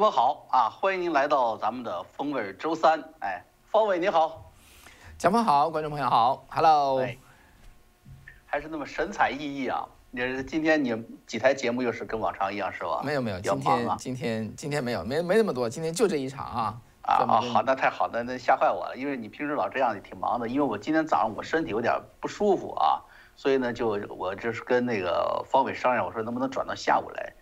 [0.00, 3.04] 朋友们好啊，欢迎您来到咱们的风味周三。
[3.18, 4.50] 哎，方伟你好，
[5.18, 7.06] 蒋峰好，观众朋友好，Hello。
[8.46, 9.86] 还是那么神采奕奕啊！
[10.10, 13.02] 你是今天你几台节目又是跟往常一样是吧？
[13.04, 16.80] 没有没有，今天今天今天没有，没没那么多，今天就这一场啊。
[17.02, 20.48] 啊啊，好，那太好了，那吓坏我了，因为你平时老这样也挺忙的。
[20.48, 23.04] 因为我今天早上我身体有点不舒服啊，
[23.36, 27.34] 所以呢就我就是跟那个方伟商量，我说能不能转到下午来，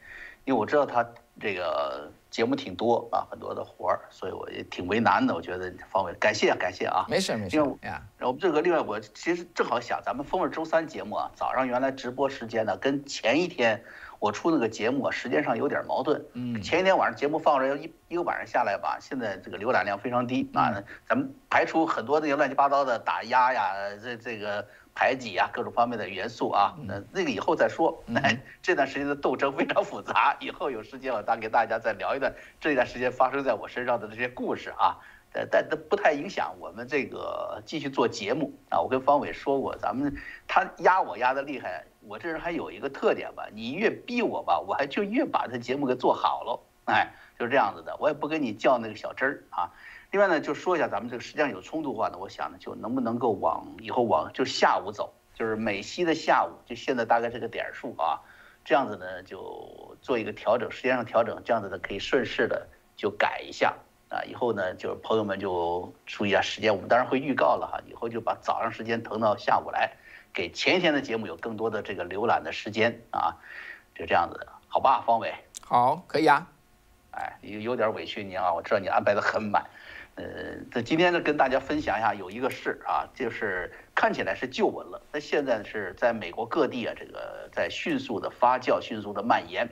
[0.45, 1.07] 因为我知道他
[1.39, 2.11] 这个。
[2.39, 5.35] 节目挺多啊，很多的活儿，所以我也挺为难的。
[5.35, 7.57] 我觉得方伟，感谢感谢啊，没事没事。
[7.57, 13.83] 因为呀，然后这个另外，我其实正好想，咱们风味周三节目啊，早上原来直播时间呢，跟前一天
[14.21, 16.25] 我出那个节目啊，时间上有点矛盾。
[16.35, 16.63] 嗯。
[16.63, 24.65] 前一天晚上节目放出来一一个晚上下来吧，现在这个浏览量非常低啊，咱们排除很多那些乱七八糟的打压呀，这这个。
[24.99, 28.03] 排挤啊，各种方面的元素啊，那那个以后再说。
[28.05, 28.21] 那
[28.61, 34.99] 这段时间的斗争非常复杂，以后有时间我再给大家再聊一段这段时间发生在我身上的这些故事啊。
[35.33, 38.81] 但但都不太影响我们这个继续做节目啊。
[38.81, 40.13] 我跟方伟说过，咱们
[40.49, 46.61] 他压我压的厉害，我这人还有一个特点吧，你越逼我吧，我还就越把这节目给做好了。
[46.87, 49.71] 哎，就是这样子的，我也不跟你较那个小真儿啊。
[50.11, 58.19] 另外呢，就说一下咱们这个实际上有冲突的话呢，我想呢，就能不能够往以后往就下午走，就是美西的下午，就现在大概这个点数啊，
[58.65, 63.75] 这样子呢就做一个调整，时间上调整，这样子呢可以顺势的就改一下
[64.09, 64.25] 啊。
[64.25, 69.93] 以后呢，就是朋友们就注意一下时间，我们当然会预告了哈，以后就把早上时间腾到下午来，
[70.33, 73.37] 给前一天的节目有更多的这个浏览的时间啊，
[73.95, 76.47] 就这样子，好吧，方伟，好，可以啊，
[77.11, 79.67] 哎，有有点委屈你啊，我知道你安排的很满。
[80.19, 80.25] 呃，
[80.73, 89.69] 这今天呢，跟大家分享一下，有一个事啊，就是看起来是旧闻了，那现在是在美国各地啊，这个在迅速的发酵、迅速的蔓延，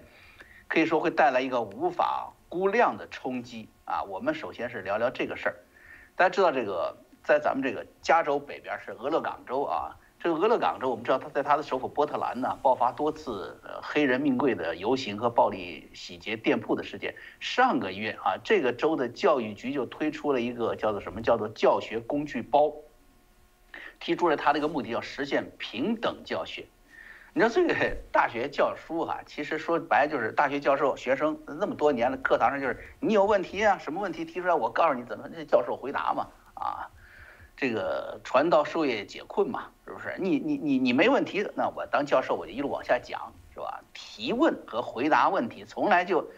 [0.69, 4.05] 可以说会带来一个无法估量的冲击啊。
[4.05, 5.56] 我们首先是聊聊这个事儿，
[6.15, 9.97] 大家知道这个，在咱们这个加州北边是俄勒冈州啊。
[10.19, 17.15] 这个俄勒冈州，我们知道他在他的首府波特兰呢，爆发多次呃黑人命贵的游行和暴力洗劫店铺的事件。
[17.38, 22.72] 上个月啊，这个州的教育局就推出了一个叫做什么叫做教学工具包，
[24.00, 26.66] 提出了他这个目的，要实现平等教学。
[27.32, 27.75] 你说这个
[28.10, 36.88] 大学教书哈，其实说白就是大学教授学生那么多年了，课堂上就是你有问题啊，什么问题提出来，我告诉你怎么那教授回答嘛啊。
[37.56, 40.15] 这个传道授业解困嘛，是不是？
[40.19, 43.83] 你你你你没问题，那我当教授我就一路往下讲，是吧？
[43.94, 46.31] 提问和回答问题从来就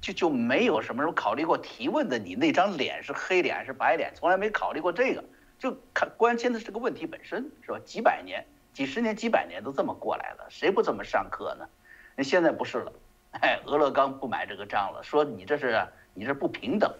[0.00, 5.22] 就就没有什么时候考虑过提问的你那张脸是黑脸还是白脸，从来没考虑过这个，
[5.56, 7.78] 就看关键的是这个问题本身，是吧？
[7.84, 11.68] 几百年、几十年、几百年都这么过来了，谁不这么上课呢？
[12.16, 12.92] 那现在不是了，
[13.40, 16.92] 哎，俄勒冈不买这个账了，说你这是你这不平等，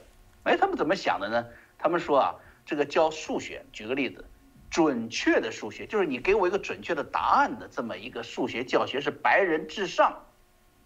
[0.45, 1.45] 哎，他们怎么想的呢？
[1.77, 2.35] 他们说啊。
[2.65, 4.25] 这个教数学，举个例子，
[4.71, 10.25] 准确的数学就是你给我一个准确的答案的这么一个数学教学是白人至上，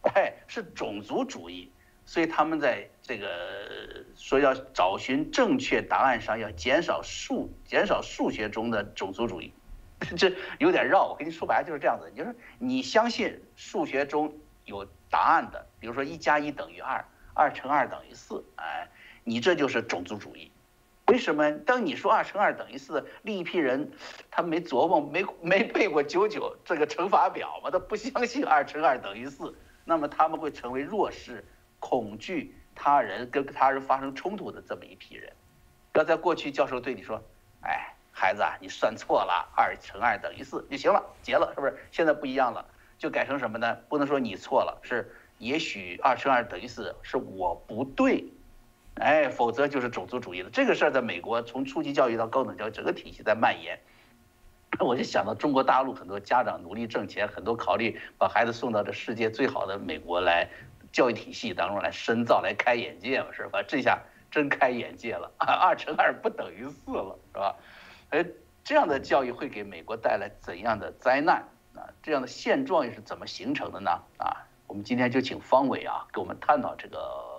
[0.03, 1.71] 哎，是种族主义，
[2.05, 9.53] 所以他们在这个说要找寻正确答案上要减少数减少数学中的种族主义，
[10.19, 18.89] 这有点绕，我跟你说白了就是这样子，就是你相信数学中有答案的，比如说一加一等于二，二乘二等于四，哎，
[19.25, 20.51] 你这就是种族主义。
[21.09, 21.51] 为什么？
[21.65, 23.91] 当你说二乘二等于四，另一批人
[24.31, 29.55] 他没琢磨，没没背过九九这个乘法表嘛，他不相信二乘二等于四，
[29.85, 31.43] 那么他们会成为弱势、
[31.79, 35.33] 恐惧他人、跟他人发生冲突的这么一批人。
[35.95, 37.21] 要在过去，教授对你说
[37.65, 42.65] ：“哎，孩子啊，你算错了，二乘二等于四就行了，结了，是不是？”现在不一样了，
[42.99, 43.79] 就改成什么呢？
[43.89, 48.27] 不能说你错了，是也许二乘二等于四是我不对。
[49.01, 50.51] 哎，否则就是种族主义了。
[50.51, 53.79] 这个事儿在美国，从初级教育到高等教育，整个体系在蔓延。
[54.81, 60.49] 我就想到中国大陆很多家长努力挣钱，很多考虑把孩子送到这世界最好的美国来，
[60.93, 63.63] 教育体系当中来深造、来开眼界嘛，是吧？
[63.67, 63.99] 这下
[64.31, 67.57] 真开眼界了，二乘二不等于四了，是吧？
[68.11, 68.25] 哎，
[68.63, 71.43] 这样的教育会给美国带来怎样的灾难
[71.75, 71.89] 啊？
[72.03, 73.91] 这样的现状又是怎么形成的呢？
[74.19, 77.38] 啊，我们今天就请方伟啊，给我们探讨这个。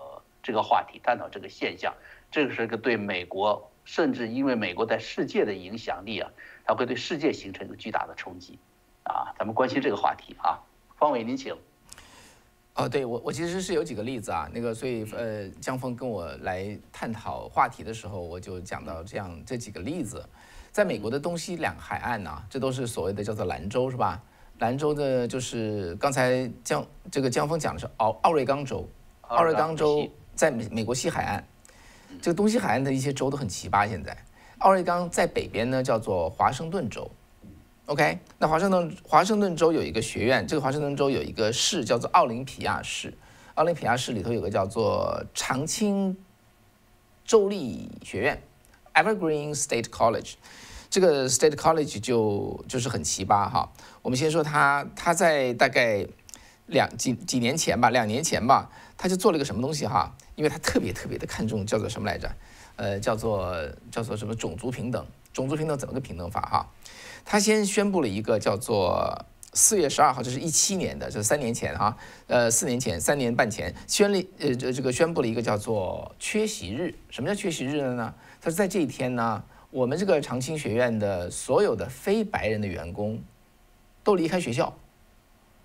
[0.49, 1.93] 这个话题探讨这个现象，
[2.31, 6.31] 这个是个对美国，甚至因为美国在世界的影响力啊，
[6.65, 8.57] 它会对世界形成一个巨大的冲击，
[9.03, 10.57] 啊，咱们关心这个话题啊，
[10.97, 11.55] 方伟您请。
[12.73, 20.27] 哦，对我我其实是有几个例子啊，那个所以呃，江峰跟我来探讨话题的时候，我就讲到这样这几个例子，
[20.71, 24.19] 在美国的东西两海岸呐，这都是所谓的叫做兰州是吧？
[24.57, 28.89] 兰州的就是刚才江这个江峰讲的是奥奥瑞冈州，
[29.27, 30.09] 奥瑞冈州。
[30.39, 31.44] 在美美国西海岸，
[32.21, 33.86] 这个东西海岸的一些州都很奇葩。
[33.89, 34.15] 现在，
[34.59, 37.12] 奥瑞冈在北边呢，叫做华盛顿州。
[37.88, 43.13] OK，那华盛顿华盛顿州有一个学院，这个华盛顿州有一个市叫做奥林匹亚市。
[43.56, 46.15] 奥林匹亚市里头有个叫做长青
[47.25, 48.42] 州立学院
[48.94, 50.35] （Evergreen State College）。
[50.89, 53.69] 这个 State College 就就是很奇葩哈。
[54.01, 56.07] 我们先说它，它在大概
[56.68, 60.15] 两几几年前吧，两年前吧，他就做了一个什么东西哈？
[60.39, 62.31] 因为他特别特别的看重叫做什么来着？
[62.77, 63.53] 呃，叫做
[63.91, 65.06] 叫做什么种族平等？
[65.33, 66.65] 种族平等怎么个平等法哈？
[67.25, 69.13] 他先宣布了一个叫做
[69.51, 71.97] 四月十二号，这是一七年的，就是三年前哈，
[72.27, 76.95] 呃，四年前，三年半前宣立呃这这个宣布了一个叫做缺席日。
[77.09, 78.15] 什么叫缺席日呢？
[78.39, 79.44] 他说在这一天呢。
[79.71, 83.21] 我们这个长青学院的所有的非白人的员工
[84.03, 84.75] 都离开学校，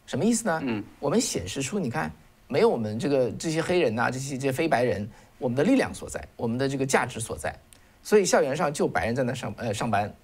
[0.04, 0.60] 什么意思呢？
[0.62, 2.12] 嗯，我们显示出你看，
[2.48, 5.08] 没有我们这个这些黑人呐，这些这些非白人，
[5.38, 7.54] 我们的力量所在，我们的这个价值所在，
[8.02, 10.14] 所以校园上就白人在那上呃上班，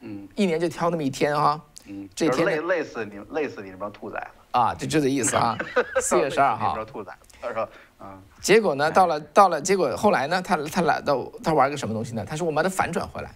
[0.00, 5.56] 嗯，一年就挑那么一天哈，嗯，这一天累累死你累死你这帮兔崽子啊，就就这意思啊，
[6.00, 7.68] 四月十二号， 兔崽子，他说。
[8.40, 8.88] 结果呢？
[8.92, 10.40] 到了到了，结果后来呢？
[10.40, 12.24] 他他来到他玩个什么东西呢？
[12.24, 13.34] 他说我们把它反转回来。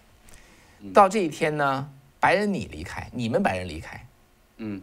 [0.94, 4.06] 到这一天呢，白人你离开，你们白人离开。
[4.58, 4.80] 嗯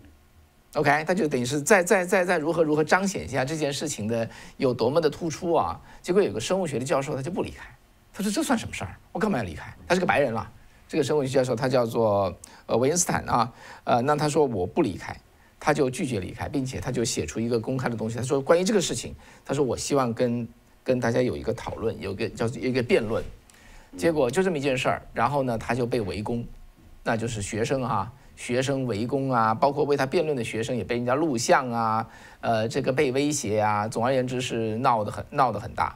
[0.74, 5.80] ，OK，他就等于是再再再再如何如何彰显一下这件事情的有多么的突出啊？
[6.02, 7.66] 结果有个生物学的教授他就不离开，
[8.14, 8.96] 他说这算什么事儿？
[9.12, 9.74] 我干嘛要离开？
[9.88, 10.50] 他是个白人了。
[10.88, 12.36] 这个生物学教授他叫做
[12.66, 15.16] 呃维恩斯坦啊，呃，那他说我不离开。
[15.62, 18.16] 他就拒绝离开，并且他就写出一个公开的东西。
[18.16, 19.14] 他说：“关于这个事情，
[19.44, 20.48] 他说我希望跟
[20.86, 23.22] 跟大家有一个讨论，有个叫一个辩论。”
[23.98, 26.48] 结果就这么一件事儿，然后呢，他就被围攻，
[27.04, 28.10] 那就是学生哈，
[28.40, 32.08] 学生围攻啊，包括为他辩论的学生也被人家录像啊，
[32.40, 35.94] 呃，这个被威胁啊，总而言之是闹得很闹得很大。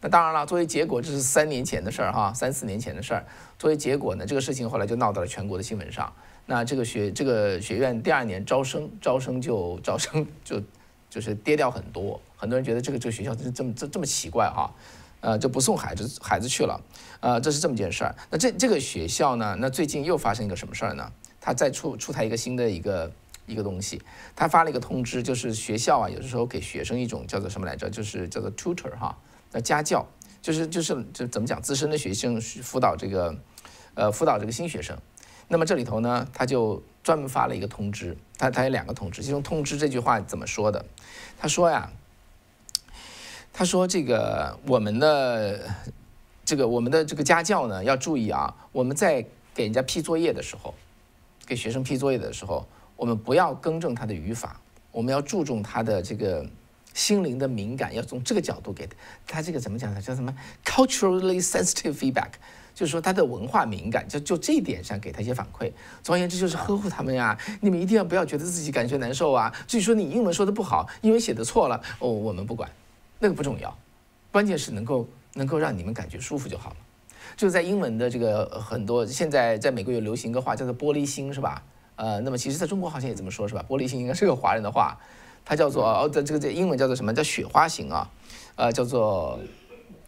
[0.00, 3.24] 那当然了，作为结果，这是三年前的事儿哈，三四年前的事儿。
[3.60, 6.12] 作为结果呢，这个事情后来就闹到了全国的新闻上。
[6.46, 10.60] 那这个学这个学院第二年招生招生就招生就
[11.08, 14.68] 就是跌掉很多，很多人觉得这个这个学校是这么这这么奇怪哈，
[15.20, 16.80] 呃就不送孩子孩子去了，
[17.20, 18.12] 呃这是这么件事儿。
[18.30, 21.08] 那这这个学校呢，那最近又发生一个什么事儿呢？
[21.40, 23.10] 他再出出台一个新的一个
[23.46, 24.00] 一个东西，
[24.36, 29.16] 他发了一个通知，就是学校啊有的时候给学生一种叫做什么来着，就是叫做 tutor 哈，
[29.52, 30.06] 那家教
[30.42, 33.36] 就是就是就怎么讲资深的学生辅导这个
[33.94, 34.96] 呃辅导这个新学生。
[35.50, 40.84] 那么这里头呢，他就专门发了一个通知，他他有两个通知，其中通知这句话怎么说的？
[41.38, 41.90] 他说呀，
[43.50, 45.70] 他说这个我们的
[46.44, 49.24] 这个我们的这个家教呢要注意啊，我们在
[49.54, 50.74] 给人家批作业的时候，
[51.48, 54.60] 给学生批作业的时候，我们不要更正他的语法，
[54.92, 56.46] 我们要注重他的这个
[56.92, 58.94] 心灵的敏感，要从这个角度给他，
[59.26, 60.02] 他这个怎么讲呢？
[60.02, 62.32] 叫什么？culturally sensitive feedback。
[62.74, 65.72] 就是说他的文化敏感，就就这一点上给他一些反馈。
[66.00, 67.36] 总而言之，就是呵护他们呀。
[67.60, 69.52] 你们一定要不要觉得自己感觉难受啊？
[69.66, 72.70] 至于说你英文说的不好，英文写的错了，哦，我们不管，
[73.18, 73.76] 那个不重要，
[74.30, 76.76] 关键是能够能够让你们感觉舒服就好了。
[77.38, 81.62] 就在英文的这个很多，现在在美国有流行一个话叫做“玻璃心”，是吧？
[81.94, 83.64] 呃，那么其实在中国好像也这么说，是吧？
[83.68, 84.98] 玻璃心应该是个华人的话，
[85.44, 88.10] 它叫做哦，这这个这英文叫做什么叫雪花型啊？
[88.56, 89.38] 呃，叫做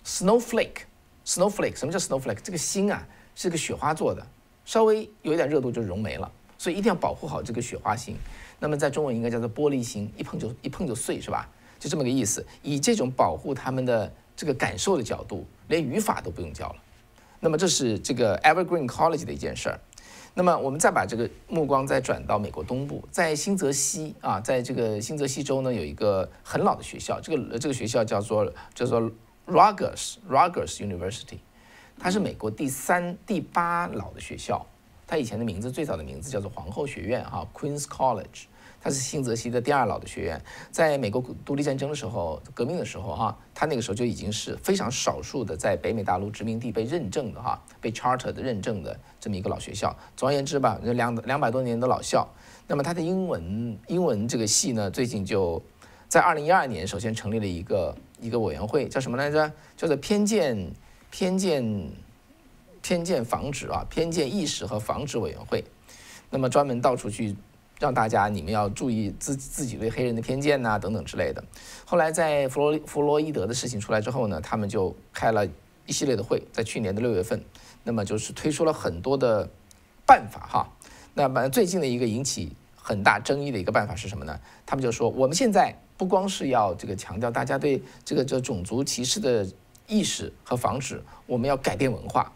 [0.05, 0.83] snowflake。
[1.25, 2.41] Snowflake，什么叫 Snowflake？
[2.43, 3.07] 这个心啊
[3.37, 4.27] 是个雪花做的，
[4.65, 8.17] 稍微有一点热度就融没了，所以一定要保护好这个雪花心。
[8.59, 11.49] 那么在中文应该叫做玻璃心，一碰就一碰就碎，是吧？
[11.79, 12.45] 就这么个意思。
[12.63, 16.77] 以这种保护他们的这个感受的角度，连语法都不用教了。
[17.41, 19.81] 那么这是这个 Evergreen College 的一件事儿。
[20.35, 29.11] 那么我们再把这个目光再转到美国东部，在新泽西啊，在这个新泽西州呢有一个很老的学校，这个这个学校叫做叫做。
[29.47, 31.39] Rogers Rogers University，
[31.99, 34.65] 它是美国第三、第八老的学校。
[35.09, 38.45] 它以前的名字最早的名字叫做皇后学院，哈，Queen's College。
[38.81, 40.43] 它是新泽西的第二老的学院。
[40.71, 49.97] 在美国独立战争的时候，革命的时候，哈，它那个时候就已经是非常少数的在北美大陆殖民地被认证的，哈，被 charter 的认证的这么一个老学校。
[50.17, 52.29] 总而言之吧，两两百多年的老校。
[52.67, 55.63] 那么它的英文英文这个系呢，最近就
[56.09, 57.97] 在二零一二年首先成立了一个。
[58.23, 59.51] 一个委员会叫什么来着？
[59.79, 60.71] 叫做偏见、
[61.11, 61.91] 偏见、
[62.83, 65.65] 偏见防止啊，偏见意识和防止委员会。
[66.29, 67.35] 那么专门到处去
[67.81, 71.43] 让大家，你们要注意自自己对黑人的偏见呐，等等之类的。
[71.85, 75.45] 后来在弗洛弗洛伊德的事情出来之后呢，他们就开了
[75.87, 77.43] 一系列的会，在去年的六月份，
[77.83, 79.49] 那么就是推出了很多的
[80.07, 80.69] 办法哈。
[81.15, 82.55] 那么最近的一个引起。
[82.83, 84.41] 很大争议的一个办法是什么呢？
[84.65, 89.47] 他们就说，我们现在不光是要这个强调大家对这个这种族歧视的
[89.87, 92.33] 意识和防止，我们要改变文化，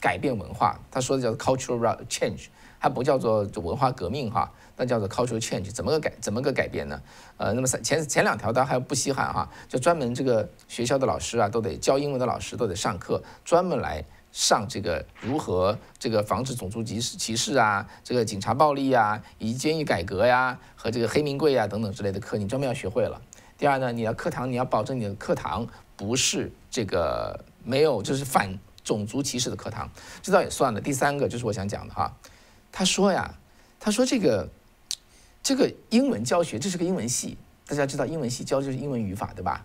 [0.00, 0.78] 改变文化。
[0.90, 2.46] 他说的叫 cultural change，
[2.84, 5.72] 它不叫做文化革命哈，那叫做 cultural change。
[5.72, 6.12] 怎么个改？
[6.20, 7.00] 怎么个改变呢？
[7.38, 14.04] 呃，那么三前前两条当然还不稀罕哈，就专门这个学校的老师啊，都得教英文的老师都得上课，专门来。
[14.32, 23.22] 上这个如何这个防止种族歧视歧视啊，这个警察暴力啊，以及监狱改革呀，和这个黑名贵啊等等之类的课，你专门要学会了。
[23.56, 25.64] 第二呢，你要课堂你要保证你的课堂
[25.96, 29.88] 不是这个没有就是反种族歧视的课堂，
[30.20, 30.80] 这倒也算了。
[30.80, 32.12] 第三个就是我想讲的哈，
[32.76, 33.38] 他说呀，
[33.78, 34.48] 他说这个
[35.44, 37.38] 这个英文教学这是个英文系，
[37.68, 39.64] 大家知道英文系教就是英文语法对吧？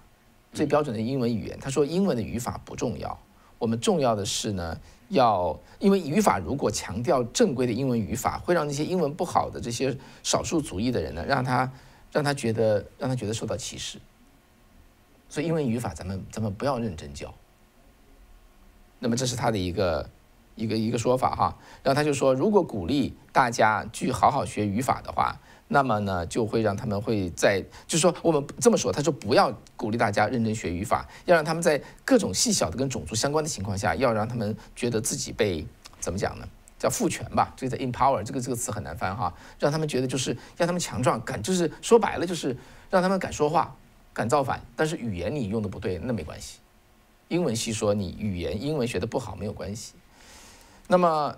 [0.54, 1.60] 最标准的英文语言。
[1.60, 3.20] 他说英文的语法不重要。
[3.58, 11.72] 我们重要的是呢，要因为语法如果强调正规的英文语法，会让那些英文不好的这些少数族裔的人呢，让他
[12.12, 13.98] 让他觉得让他觉得受到歧视。
[15.28, 17.34] 所以英文语法咱们咱们不要认真教。
[19.00, 20.08] 那么这是他的一个
[20.60, 21.58] 一个一个说法哈。
[21.82, 25.40] 然后他就说，如果鼓励大家去好好学语法的话。
[25.72, 35.64] 那么呢，就会让他们会在，就是说我们这么说，他说不要鼓励大家认真学语法，要让他们在各种细小的跟种族相关的情况下，要让他们觉得自己被
[36.00, 36.48] 怎么讲呢？
[36.80, 42.58] 叫赋权吧，这个叫 empower，这个这个词很难翻哈，让他们觉得就是让他们强壮，敢就是说白了就是
[42.90, 43.76] 让他们敢说话，
[44.12, 44.60] 敢造反。
[44.76, 46.58] 但是语言你用的不对，那没关系。
[47.28, 49.94] 英文系说你语言英文学的不好没有关系。
[50.90, 51.34] 那么。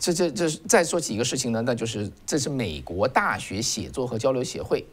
[0.00, 4.84] 这这这再说起一个事情呢，那就是这是美国大学写作和交流协会，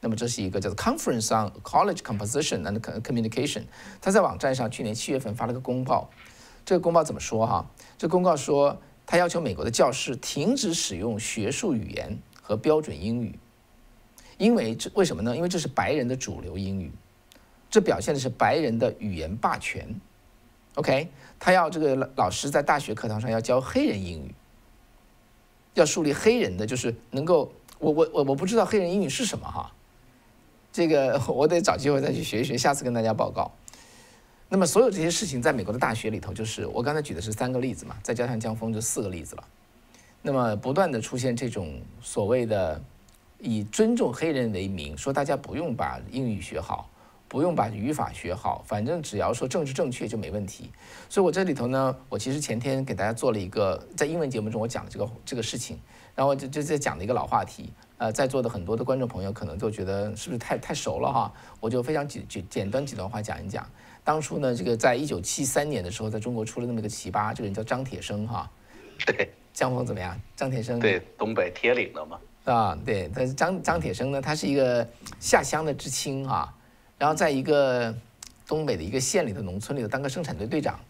[0.00, 3.64] 那么这是一个叫做 Conference on College Composition and Communication，
[4.00, 6.08] 他在网站上去年七月份发了个公报，
[6.64, 7.68] 这个公报怎么说哈？
[7.98, 13.36] 这公告说他要求美国的教师停止使用学术语言和标准英语，
[14.36, 15.36] 因为这为什么呢？
[15.36, 16.92] 因为这是白人的主流英语，
[17.68, 20.00] 这表现的是白人的语言霸权。
[20.78, 21.08] OK。
[21.40, 24.34] 他要这个老师在大学课堂上要教黑人英语，
[25.74, 29.70] 要树立黑人的，就是能够我我我我不知道黑人英语是什么哈，
[30.72, 33.52] 这个我得找机会再去学一学，下次跟大家报告。
[34.48, 39.44] 那么所有这些事情在美国的大学里头，就是我刚才举的是三个例子嘛，再加上江峰就四个例子了。
[40.20, 42.82] 那么不断的出现这种所谓的
[43.38, 46.90] 以尊重黑人为名，说大家不用把英语学好。
[47.28, 50.70] 不用把语法学好，反正只要说政治正确就没问题。
[51.08, 55.78] 所以我这里头呢，我其实前天给大家做了一个在英文节目中我讲的这个这个事情，
[56.14, 57.70] 然后就就在讲的一个老话题。
[57.98, 61.32] 呃，在座的很多的观众朋友可能都觉得是不是太太熟了哈？
[61.60, 63.68] 我就非常简简简单几段话讲一讲。
[64.04, 68.48] 当初呢，这个在一九七三年的时候，在中国出了那么一个奇葩，这个人叫张铁生哈。
[69.04, 70.18] 对，江峰怎么样？
[70.36, 72.18] 张铁生对东北铁岭的嘛。
[72.44, 76.54] 啊，对，但是张张铁生呢，他是一个下乡的知青哈。
[76.98, 77.94] 然后在一个
[78.46, 80.80] 东北的一个县里的农村里头当个生产队队长，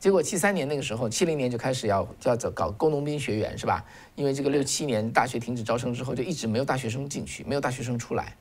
[0.00, 3.84] 结果七三年那个时候，七零年就开始要要走搞工农兵学员是吧？
[4.16, 8.36] 因为这个六七年大学停止招生之后，就一直没有大学生进去，没有大学生出来。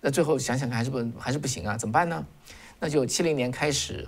[0.00, 1.76] 那最后想想看还是不还是不行啊？
[1.76, 2.24] 怎么办呢？
[2.78, 4.06] 那就七零年开始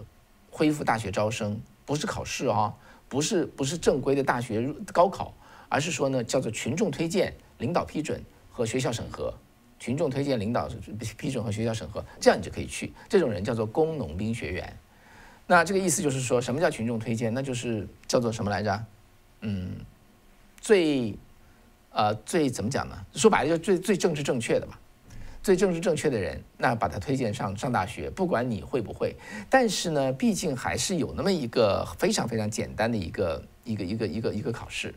[0.50, 2.74] 恢复大学招生，不是考试啊，
[3.08, 5.34] 不是不是正规的大学高考，
[5.68, 8.22] 而是说呢叫做群众推荐、领导批准
[8.52, 9.34] 和学校审核。
[9.80, 10.68] 群众推荐、领导
[11.16, 12.92] 批准和学校审核，这样你就可以去。
[13.08, 14.76] 这种人叫做工农兵学员。
[15.46, 17.32] 那这个意思就是说什么叫群众推荐？
[17.32, 18.84] 那就是叫做什么来着？
[19.40, 19.74] 嗯，
[20.60, 21.16] 最，
[21.92, 22.94] 呃，最怎么讲呢？
[23.14, 24.74] 说白了，就最最政治正确的嘛。
[25.42, 29.16] 最政治正确的人，那把他推荐上上大学，不管你会不会。
[29.48, 34.94] 但是呢，毕竟还是有那么一个非常非常简单的一个一个一个一个一个考试，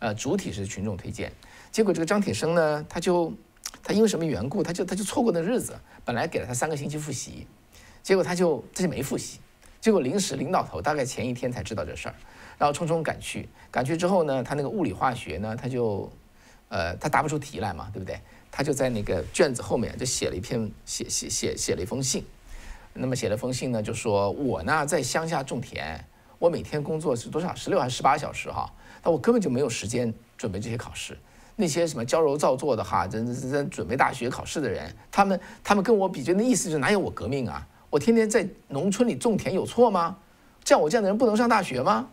[0.00, 1.30] 呃，主体是群众推荐。
[1.70, 3.32] 结果这个张铁生呢，他就。
[3.84, 5.78] 他因为什么缘故，他就他就错过那日子。
[6.06, 7.46] 本来给了他三个星期复习，
[8.02, 9.38] 结果他就他就没复习。
[9.78, 12.14] 结果临时领导头大概前一天才知道这事儿，
[12.56, 13.46] 然后匆匆赶去。
[13.70, 16.10] 赶去之后呢，他那个物理化学呢，他就，
[16.70, 18.18] 呃，他答不出题来嘛，对不对？
[18.50, 22.24] 他就在那个卷子后面就写了一篇写写写写了一封信。
[22.94, 26.02] 那么写了封信呢，就说我呢在乡下种田，
[26.38, 28.72] 我每天工作是多少十六还是十八小时哈？
[29.02, 31.18] 那我根本就没有时间准备这些考试。
[31.56, 37.66] 那些什么矫揉造作的哈，真真真准备大学考试的人，他们他们跟我比，就那意思就是哪有我革命啊？
[37.90, 40.16] 我天天在农村里种田有错吗？
[40.64, 42.08] 像我这样的人不能上大学吗？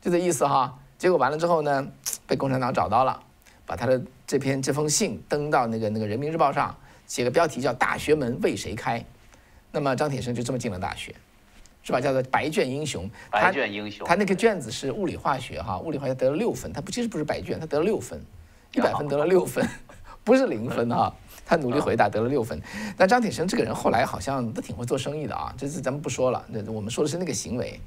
[0.00, 0.76] 就这意思哈。
[0.98, 1.86] 结果完了之后呢，
[2.26, 3.22] 被共产党找到了，
[3.66, 6.74] 把他的这篇这封信登到那个那个人民日报上，
[7.06, 9.04] 写个标题叫“大学门为谁开”。
[9.70, 11.14] 那么张铁生就这么进了大学，
[11.82, 12.00] 是吧？
[12.00, 13.08] 叫做白卷英雄。
[13.30, 14.06] 白卷英雄。
[14.06, 18.18] 他那个卷子是物理化学哈，物理化学得了六分，他不其实不是白卷，他得了六分。
[18.72, 19.66] 一百分得了六分，
[20.24, 21.12] 不是零分哈。
[21.48, 22.60] 他努力回答得了六分，
[22.96, 27.80] 但张铁生这个人后来好像都挺会做生意的啊，这次咱们不说了，那我们说的是那个行为。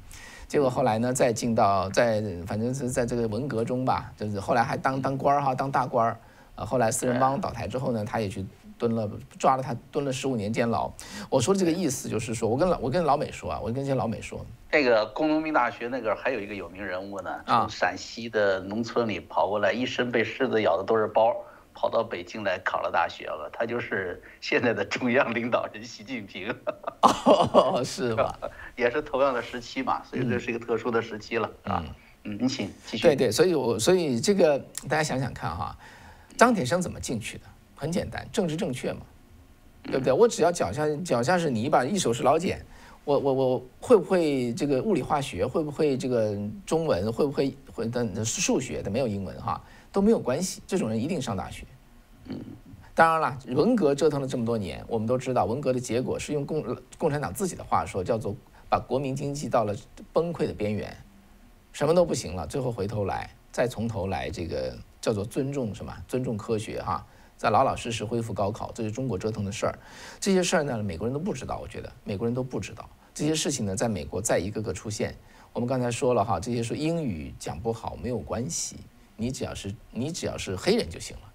[0.48, 6.16] 结果后来呢，再进到在反正是在这个文革中吧，就是后来还当当官儿哈，当大官儿。
[6.56, 8.44] 呃，后来四人帮倒台之后呢，他也去
[8.80, 9.08] 蹲了，
[9.38, 10.90] 抓了他蹲了十五年监牢。
[11.28, 21.36] 我说的这个意思就是说，我跟老我跟老美说啊，我跟这些老美说，那个工农兵大学那个还有一个有名人物呢，从陕西的农村里跑过来，一身被虱子咬的都是包。
[21.72, 26.54] 跑到北京来考了大学了，他就是现在的中央领导人习近平，
[27.00, 28.36] 哦，是吧？
[28.76, 31.82] 也是同样的时期嘛，所以这是一个特殊的时期了，啊。
[32.24, 33.02] 嗯，你请继续。
[33.04, 34.58] 对对，所以我所以这个
[34.88, 35.74] 大家想想看哈，
[36.36, 37.44] 张铁生怎么进去的？
[37.80, 39.00] 很简单，政治正确嘛，
[39.84, 40.12] 对不对？
[40.12, 42.62] 我只要脚下脚下是泥巴，一手是老茧，
[43.06, 45.46] 我我我会不会这个物理化学？
[45.46, 47.10] 会不会这个中文？
[47.10, 48.82] 会不会会的数学？
[48.82, 49.58] 的没有英文哈。
[49.92, 51.66] 都没有关系，这种人一定上大学。
[52.28, 52.38] 嗯，
[52.94, 58.36] 当然了，文革折腾了这么多年，我们都知道，文革的结果是用共共产党自己的话说，叫做
[58.68, 59.74] 把国民经济到了
[60.12, 60.96] 崩溃的边缘，
[61.72, 65.92] 什么都不行了，最后回头来，再从头来，这个叫做尊重什么？
[66.06, 67.04] 尊重科学哈，
[67.40, 69.78] 再老老实实恢复高考，这是中国折腾的事儿。
[70.20, 75.16] 这些事儿呢，美国人都不知道，我觉得美国人都不知道这些事情呢，在美国再一个个出现。
[75.54, 78.76] 我们刚才说了哈，这些说英语讲不好没有关系。
[79.16, 81.32] 你只要是你只要是黑人就行了，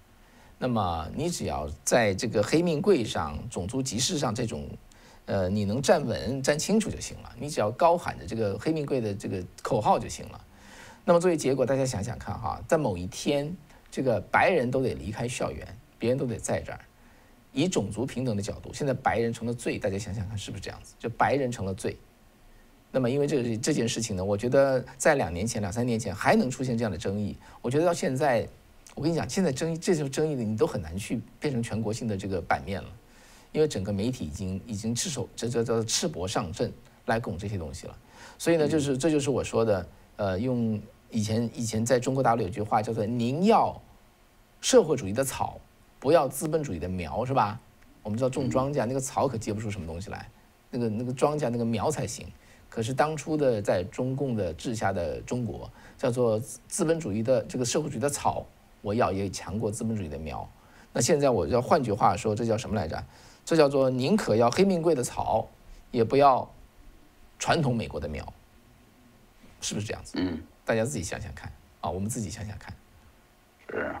[0.58, 4.64] 那么你只要在这个黑命贵上、种族歧视上这种，
[5.24, 7.34] 呃，你能站稳、站清楚就行了。
[7.36, 10.40] 你只要高喊着这个黑命贵的这个口号就行了。
[11.04, 13.52] 那么作为结果，大家想想看哈，在某一天，
[13.90, 15.66] 这个白人都得离开校园，
[15.98, 16.80] 别人都得在这儿。
[17.52, 20.94] 以种族平等的角度，现在白人成了罪，大家想想看是不是这样子？
[20.98, 21.96] 就白人成了罪。
[22.92, 27.36] 那么，因为这个这件事情呢，我觉得在两年前、两三年前还能出现这样的争议。
[27.62, 28.46] 我觉得到现在，
[28.94, 32.88] 我跟你讲，现在争议这种争议的，你都很难去变成全国性的这个版面了，
[33.52, 36.72] 因为整个媒体已经已经赤手这这这赤膊上阵
[37.06, 37.98] 来拱这些东西了。
[38.38, 40.80] 所以呢，就是这就是我说的，呃，用
[41.10, 43.80] 以前以前在中国大陆有句话叫做“您要
[44.60, 45.58] 社会主义的草，
[46.06, 47.58] 不要资本主义的苗”，是吧？
[48.04, 50.30] 我们知道种庄稼那个草可结不出什么东西来，
[50.70, 52.24] 那个那个庄稼那个苗才行。
[52.70, 56.38] 可是当初的在中共的治下的中国，叫做
[56.68, 58.46] 资本主义的这个社会主义的草，
[58.82, 60.48] 我要也强过资本主义的苗。
[60.92, 63.04] 那现在我要换句话说，这叫什么来着？
[63.44, 65.48] 这叫做宁可要黑命贵的草，
[65.90, 66.48] 也不要
[67.36, 68.24] 传统美国的苗，
[69.60, 70.12] 是不是这样子？
[70.18, 72.72] 嗯，大家自己想想看啊，我们自己想想看。
[73.68, 73.92] 是。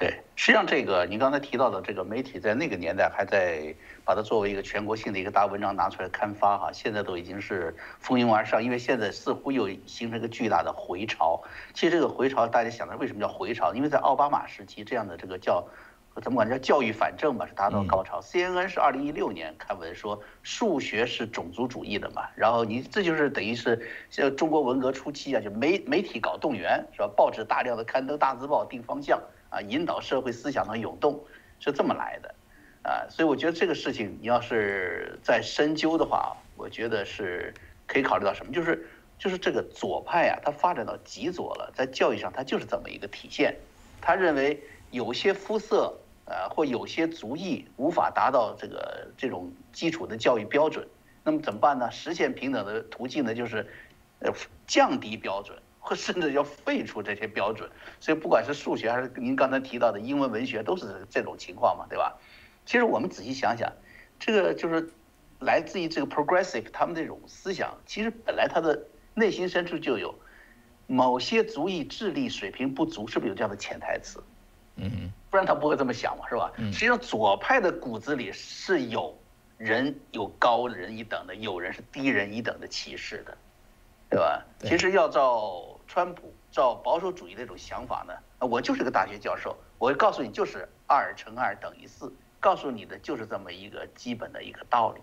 [0.00, 11.42] 对，实际上这个您刚才提到的这个媒体，在那个年代还在把它作为一个全国性的一个大文章拿出来刊发哈，现在都已经是蜂拥而上，因为现在似乎又形成一个巨大的回潮。
[11.74, 13.74] 其实这个回潮，大家想的为什么叫回潮？
[13.74, 15.62] 因为在奥巴马时期，这样的这个叫
[16.22, 18.22] 怎么管叫教育反正吧，是达到高潮。
[18.22, 27.10] CNN 是二零一六年刊文说数学是种族主义的嘛，然后你这就是等于是像中国文革初期啊，就媒媒体搞动员是吧？
[27.14, 29.20] 报纸大量的刊登大字报定方向。
[29.50, 31.22] 啊，引导社会思想的涌动
[31.58, 32.34] 是这么来的，
[32.82, 37.52] 啊，所以我觉得这个事情你要是再深究的话，我觉得是
[37.86, 43.54] 可以考虑到什么，就是就是这个左派啊，它发展到极左了，在教育上它就是这么一个体现，
[44.00, 50.86] 他认为有些肤色啊或有些族裔无法达到这个这种基础的教育标准，
[51.24, 51.90] 那么怎么办呢？
[51.90, 53.66] 实现平等的途径呢，就是
[54.20, 54.32] 呃
[54.66, 55.58] 降低标准。
[55.80, 62.16] 或甚至要废除这些标准，所以不管是数学还是您刚才提到的英文文学，都是这种情况嘛，对吧？
[62.66, 63.72] 其实我们仔细想想，
[64.18, 64.88] 这个就是
[65.40, 68.80] 来自于这个 progressive 他们这种思想，其实本来他的
[69.14, 70.14] 内心深处就有
[70.86, 74.22] 某些族裔智力水平不足，是不是有这样的潜台词？
[74.76, 76.52] 嗯，不然他不会这么想嘛，是吧？
[76.72, 79.18] 实际上左派的骨子里是有
[79.56, 83.36] 人有高人一等的，有人是低人一等的歧视的。
[84.10, 84.44] 对吧？
[84.58, 88.12] 其实要照川普、照保守主义那种想法呢，
[88.44, 95.00] 我就是个大学教授，我告诉你就是二乘二等于四，告诉你的就是这么一个基本的一个道理，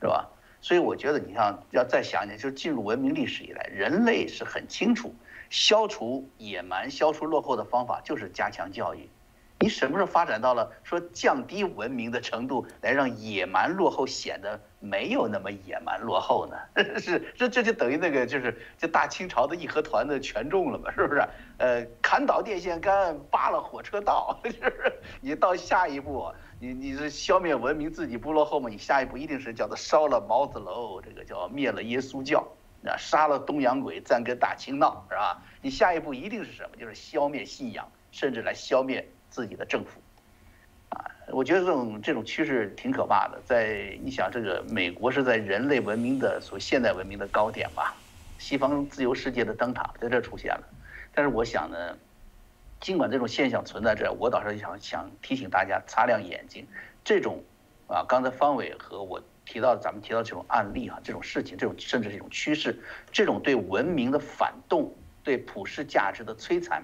[0.00, 0.28] 对吧？
[0.62, 5.14] 所以我觉得你像要再想想，就是进入文明历史以来，人类是很清楚，
[5.50, 9.08] 消除野蛮、消除落后的方法就是加强教育。
[9.62, 16.56] 你什么时候发展到了说降低文明的程度，来让野蛮落后显得没有那么野蛮落后呢？
[16.98, 20.90] 是这这就等于那个就是这大清朝的义和团的权重了嘛？
[20.90, 21.22] 是不是？
[21.58, 28.68] 呃，砍倒电线杆，扒了火车道，就 是你到下一步，你你是消灭文明自己不落后嘛？
[28.68, 32.40] 你下一步一定是叫做烧了毛子楼，这个叫灭了耶稣教，
[32.84, 35.40] 啊，杀了东洋鬼，暂跟大清闹，是吧？
[35.60, 36.76] 你下一步一定是什么？
[36.76, 39.08] 就是消灭信仰，甚至来消灭。
[39.32, 40.00] 自己的政府，
[40.90, 43.40] 啊我觉得这种这种趋势挺可怕的。
[43.46, 47.96] 在你想，这个美国是在人类文明的所谓现代文明的高点吧，
[48.38, 50.68] 西方自由世界的灯塔在这出现了。
[51.14, 51.96] 但是我想呢，
[52.80, 56.66] 尽管这种现象存在这，我倒是想想提醒大家擦亮眼睛。
[57.02, 57.42] 这种
[57.88, 62.78] 啊，刚才方伟和我提到咱们提到这种案例啊，这种事情，这种甚至是一种趋势，
[63.10, 66.82] 这种对文明的反动，对普世价值的摧残。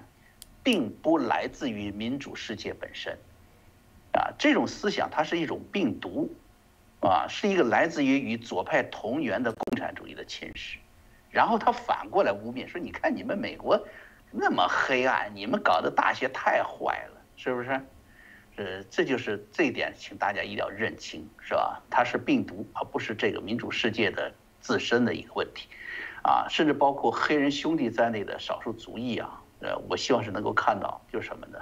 [0.69, 3.17] 并不来自于民主世界本身，
[4.11, 6.31] 啊，这种思想它是一种病毒，
[6.99, 10.75] 啊，是一个来自于与左派同源的共产主义的侵蚀，
[11.31, 13.83] 然后他反过来污蔑说：“你看你们美国
[14.29, 17.81] 那么黑暗，你们搞的大学太坏了，是不是？”
[18.57, 21.81] 呃，这就是这一点，请大家一定要认清，是吧？
[21.89, 25.67] 它是病毒，而不是这个民主世界的自身的一个问题，
[26.21, 29.41] 啊，甚至包括黑人兄弟在内的少数族裔啊。
[29.61, 31.59] 呃，我希望是能够看到，就是什么呢？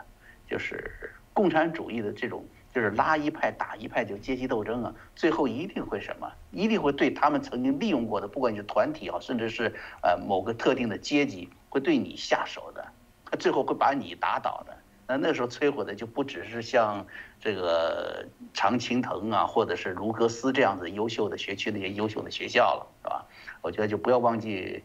[0.50, 0.90] 就是
[1.34, 6.32] 共产主义的这种，就是拉一派打一派，就阶级斗争啊，最后一定会什么？
[6.52, 12.88] 一定会对他们曾经利用过的，不管你是团体啊，甚至是呃某个特定的阶级，会对你下手的，
[13.26, 14.78] 他最后会把你打倒的。
[15.06, 17.06] 那那时候摧毁的就不只是像
[17.40, 23.26] 这个常青藤啊，或者是卢格斯这样子优秀的学区那些优秀的学校了，是吧？
[23.62, 24.84] 我觉得就不要忘记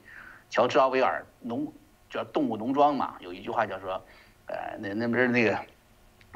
[0.50, 1.72] 乔治奥威尔农。
[2.12, 3.92] 叫动物农庄嘛，有一句话叫说，
[4.46, 5.58] 呃，那那不是那个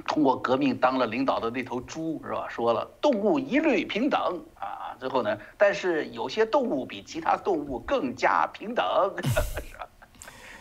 [0.07, 2.49] 通过革命当了领导的那头猪是吧？
[2.49, 8.85] 说了动物一律平等啊，最后呢，但是有些动物比其他动物更加平等，
[9.23, 9.87] 是吧？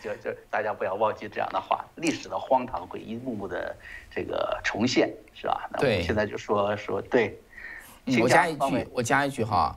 [0.03, 3.73] 就就大家不要忘记这样的话，历史的荒唐会一幕幕的
[4.13, 5.69] 这个重现，是吧？
[5.71, 7.39] 那我们现在就说说对，
[8.21, 9.75] 我加一句，我加一句哈。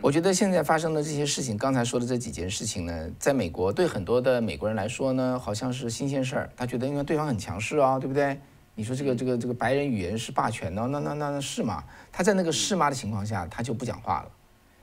[0.00, 6.50] 我觉得现在发生的这些事情，刚才说的这几件事情呢，在美国对很多的美国人来说呢，好像是新鲜事儿。
[6.56, 8.40] 他觉得因为对方很强势啊，对不对？
[8.74, 10.88] 你说这个这个这个白人语言是霸权呢？
[10.90, 11.84] 那那那那是吗？
[12.10, 14.30] 他在那个是吗的情况下，他就不讲话了，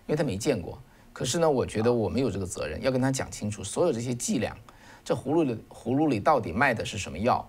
[0.05, 0.77] 因为他没见过。
[1.13, 4.55] 可是呢，我觉得我们有这个责任，要跟他讲清楚所有这些伎俩，
[5.03, 7.43] 这葫芦里葫芦里到底卖的是什么药？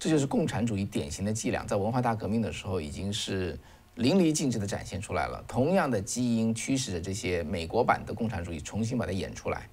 [0.00, 3.56] 这就是共产主义典型的伎俩，在文化大革命的时候已经是。
[3.96, 9.68] 淋漓尽致地展现出来了，同样的基因驱使着这些美国版的共产主义重新把它演出来，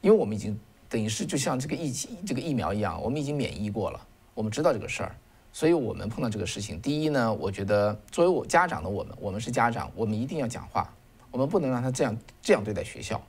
[0.00, 4.00] 因为我们已经等于是就像这个疫情这个疫苗一样，我们已经免疫过了，
[4.34, 5.14] 我们知道这个事儿，
[5.52, 10.92] 所以我们碰到这个事情，第一呢，我觉得作为我家长的我们，我们是家长，我们一定要讲话，
[11.30, 13.20] 我们不能让他这样这样对待学校。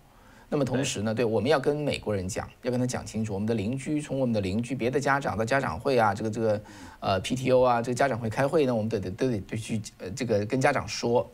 [0.47, 6.62] 那么同时呢，对，我们要跟美国人讲，要跟他讲清楚，我们的邻居，从我们的邻居、别的家长到家长会啊，这个这个，
[6.99, 11.27] 呃，PTO 啊，这个家长会开会呢，我们得得都得去呃这个跟家长说，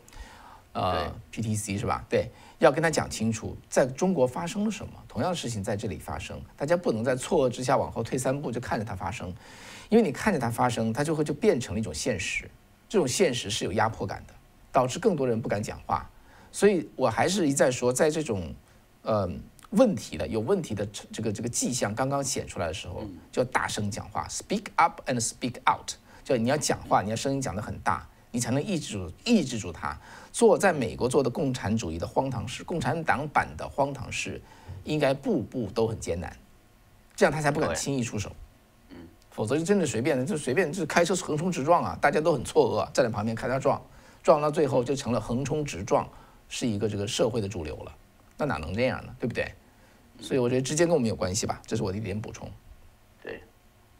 [0.72, 2.02] 呃，PTC 是吧？
[2.08, 9.30] 对，要跟他讲清楚，在中国发生了什么，同样的事情在这里发生，大家不能在错愕之下往后退三步就看着它发生，
[9.90, 12.50] 因为你看着它发生，它就会就变成了一种现实，
[12.88, 14.32] 这种现实是有压迫感的，
[14.72, 16.10] 导致更多人不敢讲话，
[16.50, 18.54] 所以我还是一再说，在这种。
[19.02, 19.28] 呃，
[19.70, 29.98] 问题的有问题的这个这个迹象刚刚显出来的时候，就要大声讲话，speak up and speak out，就你要讲话，你要声音讲得很大，你才能抑制住抑制住他。
[30.30, 34.40] 做在美国做的共产主义的荒唐事，共产党版的荒唐事，
[34.84, 36.34] 应该步步都很艰难，
[37.16, 38.30] 这样他才不敢轻易出手。
[38.90, 38.96] 嗯，
[39.30, 43.82] 否则就真的随便的，就随便就开车横冲直撞啊，大家都很错愕，站在旁边看他撞，
[44.22, 46.08] 撞到最后就成了横冲直撞，
[46.48, 47.92] 是一个这个社会的主流了。
[48.44, 49.14] 那哪能这样呢？
[49.20, 49.46] 对不对？
[50.20, 52.50] 所以我觉得直接跟我们有关系吧，这是我的一点补充。
[53.22, 53.40] 对，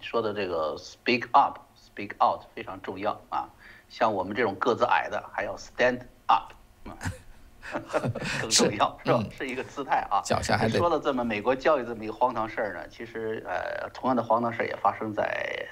[0.00, 3.48] 说的这个 speak up, speak out 非常重要啊。
[3.88, 6.52] 像我们这种个子矮的，还要 stand up，
[8.40, 9.24] 更重要是吧？
[9.36, 10.20] 是一个姿态啊。
[10.24, 15.66] 脚下还说了这么美国教育这么一个荒唐事儿呢，其实呃，同样的荒唐事儿也发生在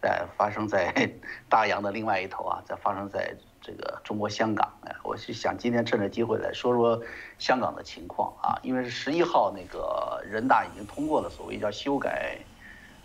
[0.00, 0.92] 在发生在
[1.48, 3.34] 大洋的另外一头啊，在发生在。
[3.60, 7.02] 这个中国香港，哎，我是想今天趁着机会来说说
[7.38, 12.38] 香港的情况啊，因为是十一号那个人大已经通过了所谓叫修改，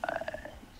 [0.01, 0.09] 呃，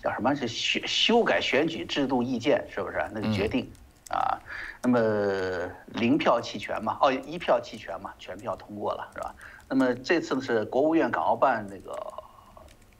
[0.00, 3.68] 叫什么是修修改选举制度意见，是不是那个决定
[4.10, 4.38] 啊？
[4.80, 9.34] 那么零票弃权嘛，哦，一票弃权嘛，全票通过了，是吧？
[9.68, 11.94] 那么这次呢是国务院港澳办那个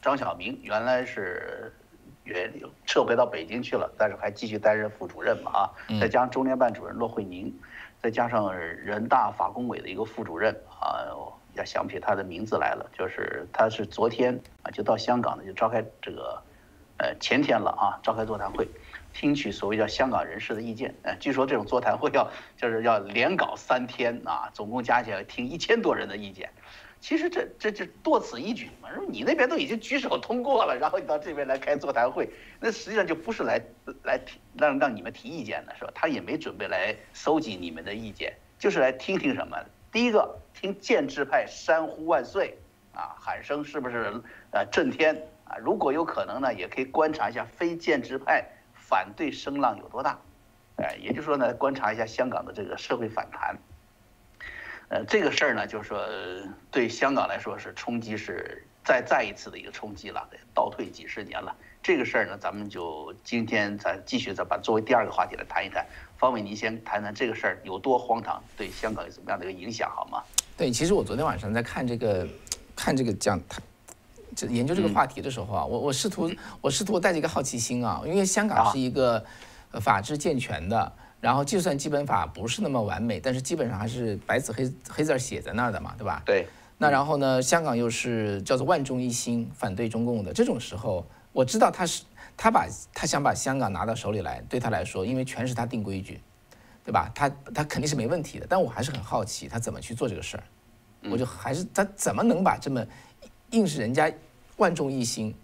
[0.02, 1.72] 张晓明，原来是。
[2.24, 2.52] 原
[2.86, 7.54] 撤回到北京去了，但是还继续担任副主任嘛啊，再加上中联办主任骆惠宁，
[8.02, 11.04] 再加上人大法工委的一个副主任啊，
[11.54, 16.42] 要想不起他的名字来了，就是他是昨天啊就到香港的，就召开这个，
[16.96, 18.66] 呃前天了啊，召开座谈会，
[19.12, 26.50] 听取所谓叫香港人士的意见，呃据说这种座谈会要就是要连搞三天啊，总共加起来听一千多人的意见。
[27.04, 32.26] 其实这这这多此一举嘛，说你那边都已经举手通过了，然后你到这边来开座谈会，
[32.58, 33.60] 那实际上就不是来
[34.04, 35.90] 来提让让你们提意见的是吧？
[35.94, 39.62] 他也没准备来收集你们的意见，就是来听听什么？
[39.92, 42.56] 第一个听建制派山呼万岁
[42.94, 45.14] 啊，喊声是不是呃震天
[45.44, 45.58] 啊？
[45.58, 50.18] 如果有可能呢，也可以观察一下非建制派反对声浪有多大，
[50.76, 53.54] 哎，也就是说呢，观察一下香港的这个社会反弹。
[54.94, 56.06] 呃，这个事儿呢，就是说
[56.70, 61.52] 对香港来说是冲击，是再再一次的一个冲击了，倒退几十年了。
[61.82, 65.84] 这个事儿呢，咱们就今天咱继续再把作为第二个话题来谈一谈。
[66.16, 70.22] 方伟，您先谈谈这个事儿有多荒唐，对香港有什么样的一个影响，好吗？
[70.56, 72.24] 对，其实我昨天晚上在看这个，
[72.76, 73.60] 看这个讲谈，
[74.36, 76.30] 就研究这个话题的时候啊，我我试图
[76.60, 79.24] 我试图带着一个好奇心啊，因为香港是一个
[79.80, 80.92] 法治健全的。
[81.24, 86.22] 然后，就算基本法不是那么完美，但是基本上还是白纸黑黑字写在那儿的嘛，对吧？
[86.26, 86.46] 对。
[86.76, 92.02] 那然后呢，香港又是叫做万众一心反对中共的这种时候，我知道他是
[92.36, 96.20] 他把他想把香港拿到手里来，对他来说，因为全是他定规矩，
[96.84, 97.10] 对吧？
[97.14, 98.46] 他他肯定是没问题的。
[98.46, 100.44] 但我还是很好奇他怎么去做这个事儿，
[101.10, 102.86] 我就还是他怎么能把这么
[103.52, 104.12] 硬是人家
[104.58, 105.34] 万众一心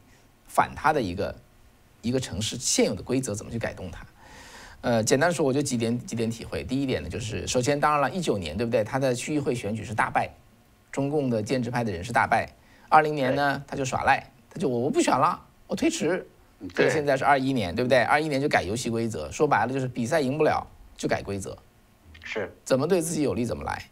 [0.46, 1.34] 反他的一个
[2.02, 4.04] 一个城市现有的规则怎么去改动它？
[4.82, 6.64] 呃，简单说，我就几点几点体会。
[6.64, 8.82] 第一点呢，就是首先，当然了，一九年对不对？
[8.82, 10.30] 他的区议会选举是大败，
[10.90, 12.48] 中共的建制派的人是大败。
[12.88, 16.26] 二零年呢，他就耍赖，他就我我不选了，我推迟。
[16.74, 17.98] 这个现在是二一年，对不对？
[17.98, 20.66] 二一年就改游戏规则，说白了就是比赛赢不了
[20.96, 21.56] 就改规则，
[22.24, 23.82] 是怎么对自己有利怎么来。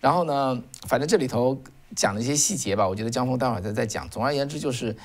[0.00, 1.62] 然后呢，反正这里头
[1.94, 4.08] 讲了一些细节吧，我觉得江峰待会儿再再讲。
[4.08, 4.96] 总而言之就是，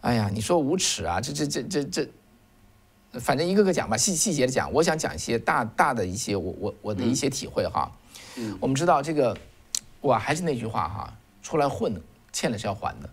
[0.00, 2.08] 哎呀，你说无耻啊，这这这这这。
[3.20, 4.72] 反正一个个讲吧，细细节的讲。
[4.72, 7.90] 我想讲一些大大的一些我我我的一些体会哈。
[8.36, 9.36] 嗯，我们知道这个，
[10.00, 11.94] 我还是那句话哈，出来混，
[12.32, 13.08] 欠了是要还的。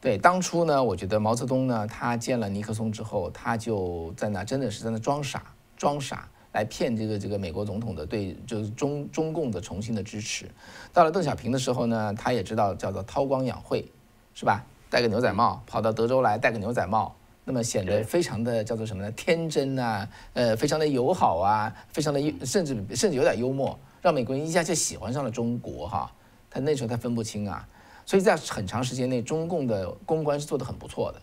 [0.00, 5.42] 对，当初呢，我觉得毛泽东呢，他见了尼克松之后，他就在那真的是在那装傻，
[5.76, 10.50] 装傻来骗这个这个美国总统的对就是中中共的重新的支持。
[10.92, 13.84] 到了邓小平的时候呢，他也知道叫做韬光养晦，
[14.34, 14.64] 是吧？
[14.90, 17.14] 戴个牛仔帽，跑到德州来戴个牛仔帽。
[17.48, 19.12] 那么显得非常的叫做什么呢？
[19.12, 26.10] 天真啊，呃，非常的友好啊，非常的甚至甚至有点幽默，让美国人一下就喜欢上了中国哈。
[26.50, 27.64] 他那时候他分不清啊，
[28.04, 31.22] 所以在很长时间内，中共的公关是做得很不错的，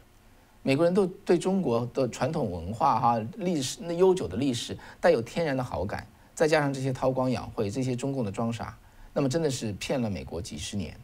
[0.62, 8.78] 美国人都对中国的传统文化哈、历史那悠久的历史带有天然的好感，再加上这些韬光养晦，这些中共的装傻，
[9.12, 10.96] 那么真的是骗了美国几十年。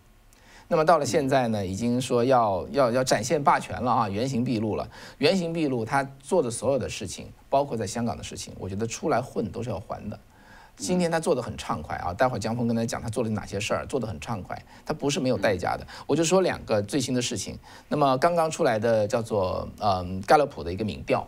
[0.72, 4.88] 那么到了现在呢，已经说要要要展现霸权了啊，原形毕露了。
[5.18, 10.20] 原形毕露，他做的所有的事情，包括在香港的事情，我觉得出来混都是要还的。
[10.78, 15.86] 今天他做的很畅快啊，待会儿江峰跟他讲他做了哪些事儿，做的很畅快，他不是没有代价的。
[16.06, 17.58] 我就说两个最新的事情。
[17.88, 21.28] 那么刚刚出来的叫做嗯盖勒普的一个民调。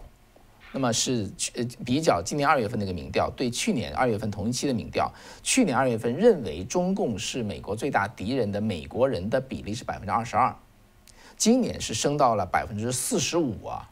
[0.74, 5.12] 那么是去呃比较今年二月份那个民调，对去年二月份同一期的民调，
[5.44, 10.56] 去年二月份认为中共是美国最大敌人的美国人的比例是百分之二十二，
[11.36, 13.90] 今年是升到了百分之四十五啊，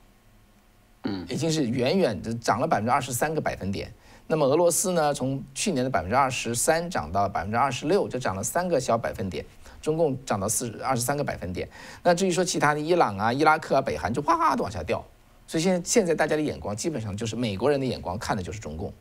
[1.03, 3.91] 嗯，已经是远远的涨了百分之二十三个百分点。
[4.27, 9.43] 那么俄罗斯呢，从去年的百分之二十三涨到百分之二十六，就涨了三个小百分点。
[9.81, 11.67] 中共涨到四二十三个百分点。
[12.03, 15.03] 那至于说其他的伊朗啊、伊拉克啊、北韩，就哗哗的往下掉。
[15.49, 18.93] 所以现在现在大家的眼光基本上就是美国人的眼光看的就是中共，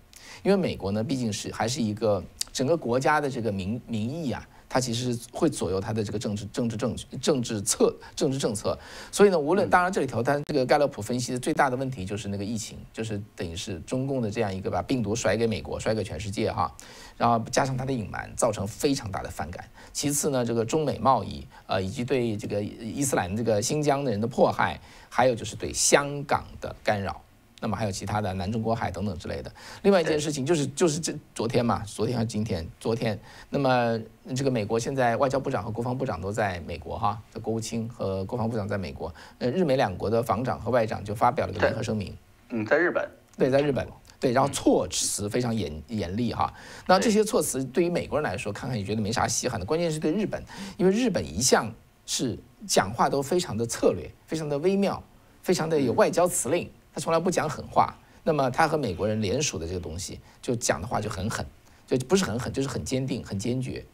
[0.42, 4.48] 因为美国呢毕竟是还是一个整个国家的这个民民意啊。
[4.70, 8.78] 它其实会左右它的这个政治政治政政治策政治政策，
[9.10, 16.70] 所以呢，无论当然这里头，它这个盖勒普分析的最大的问题就是那个疫情，就是等于是中共的这样一个把病毒甩给美国，甩给全世界哈，
[17.16, 19.64] 然后加上它的隐瞒，造成非常大的反感。
[19.94, 27.20] 其次呢，这个中美贸易，呃，以及对这个伊斯兰这个新疆的人的迫害，还有就是对香港的干扰。
[27.60, 29.52] 那么还有其他的南中国海等等之类的。
[29.82, 32.64] 另外一件事情就是就是这昨天嘛，昨天还是今天？
[32.78, 33.18] 昨天。
[33.50, 33.98] 那么
[34.36, 39.12] 这个美国现在外交部长和国防部长都在美国哈，的国务卿和国防部长在美国。
[39.38, 42.16] 呃，日美两国的防长和外长就发表了个联合声明。
[42.50, 43.10] 嗯，在日本。
[43.36, 43.84] 对，在日本。
[44.20, 46.54] 对，然后措辞非常严严厉哈。
[46.86, 49.66] 那这些措辞对于美国人来说，看看也觉得没啥稀罕的。
[49.66, 50.40] 关键是对日本，
[50.76, 51.72] 因为日本一向
[52.06, 55.02] 是讲话都非常的策略，非常的微妙，
[55.42, 56.70] 非常的有外交辞令。
[56.92, 61.46] 他从来不讲狠话，那么他和美国人联署的这个东西，就讲的话就很狠，
[61.86, 63.84] 就不是很狠，就是很坚定、很坚决。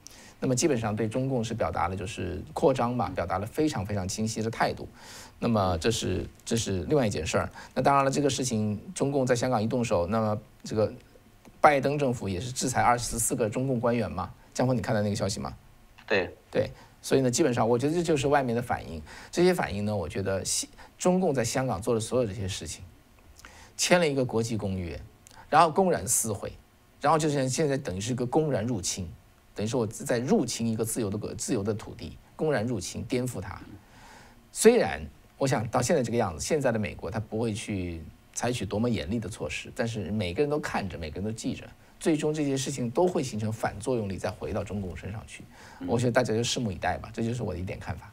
[0.41, 4.89] 那么基本上对中共是表达了就是扩张吧，表达了非常非常清晰的态度。
[5.39, 7.51] 那么这是这是另外一件事儿。
[7.75, 10.93] 那当然了，这个事情中共在香港一动手，那么这个
[11.61, 14.31] 拜登政府也是制裁二十四个中共官员嘛？
[14.53, 15.55] 江峰，你看到那个消息吗？
[16.07, 16.71] 对对。
[17.05, 19.03] 所以呢，基本上我觉得这就是外面的反应。
[19.31, 20.43] 这些反应呢，我觉得
[20.97, 22.83] 中共在香港做的所有这些事情，
[23.77, 24.99] 签了一个国际公约，
[25.51, 26.51] 然后公然撕毁，
[27.03, 29.07] 然后就是现在等于是一个公然入侵，
[29.55, 33.61] 等于说我在入侵一个自由的自由的土地，公然入侵颠覆它。
[34.51, 41.69] 虽然我想到现在这个样子，现在的美国他不会去采取多么严厉的措施，但是每个人都看着，每个人都记着。
[42.01, 45.43] 最终这些事情都会形成反作用力，再回到中共身上去。
[45.87, 48.11] 我觉得大家就拭目以待吧，这就是我的一点看法。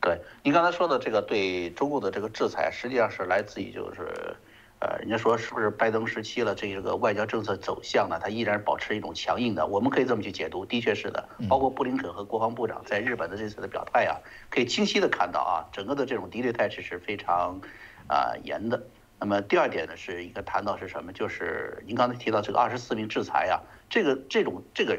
[0.00, 4.36] 对，您刚才说的这个对中共的这个制裁，实际上是来自于就是，
[4.80, 8.18] 呃，人家说是不是拜登时期了，这个外交政策走向呢？
[8.22, 9.66] 它依然保持一种强硬的。
[9.66, 11.28] 我们可以这么去解读，的确是的。
[11.48, 14.14] 包括布林肯和国防部长在日本的这次的表态啊，
[14.48, 17.60] 可以清晰的看到啊，整个的这种敌对态势是非常
[18.08, 18.80] 啊严的。
[19.20, 21.12] 那么第二点呢，是一个谈到是什么？
[21.12, 24.98] 就是您刚才提到这个二十四名制裁啊，这个这种这个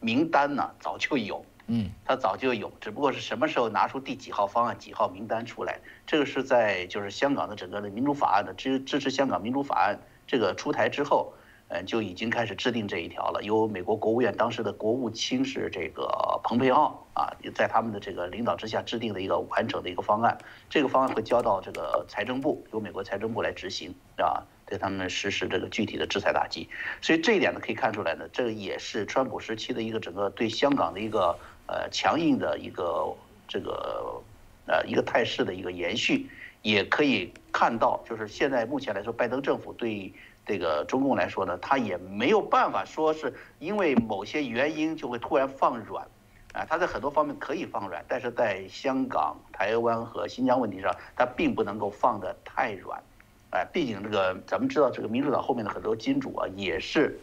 [0.00, 5.78] 名单呢，早就有，嗯，它早就有，只不过是什么时候拿出第几号方案、几号名单出来？
[6.06, 11.34] 这个是在就是香港的整个的民主法案的支支持香港民主法案这个出台之后。
[11.70, 13.42] 嗯，就已经开始制定这一条了。
[13.42, 20.38] 由美国国务院当时的国务卿是这个蓬佩奥啊，在他们的这个领导之下制定的一个完整的一个方案。
[20.70, 26.66] 这个方案会交到这个财政部，由美国财政部来执行，啊，对他们实施这个具体的制裁打击。
[27.02, 33.14] 所以这一点呢，可以看出来呢，这也是川普时期的一个整个对香港的一个呃强硬的一个
[33.46, 34.22] 这个
[34.66, 36.30] 呃一个态势的一个延续。
[36.62, 40.10] 也可以看到，就是现在目前来说，拜登政府对。
[40.48, 46.02] 这个中共来说呢，他也没有办法说是因为某些原因就会突然放软，
[46.54, 52.98] 啊，他在很多方面可以放软，但是在香港、台湾和新疆问题上，他并不能够放得太软，
[53.50, 57.20] 哎，毕竟这个咱们知道，这个民主党后面的很多金主啊，也是，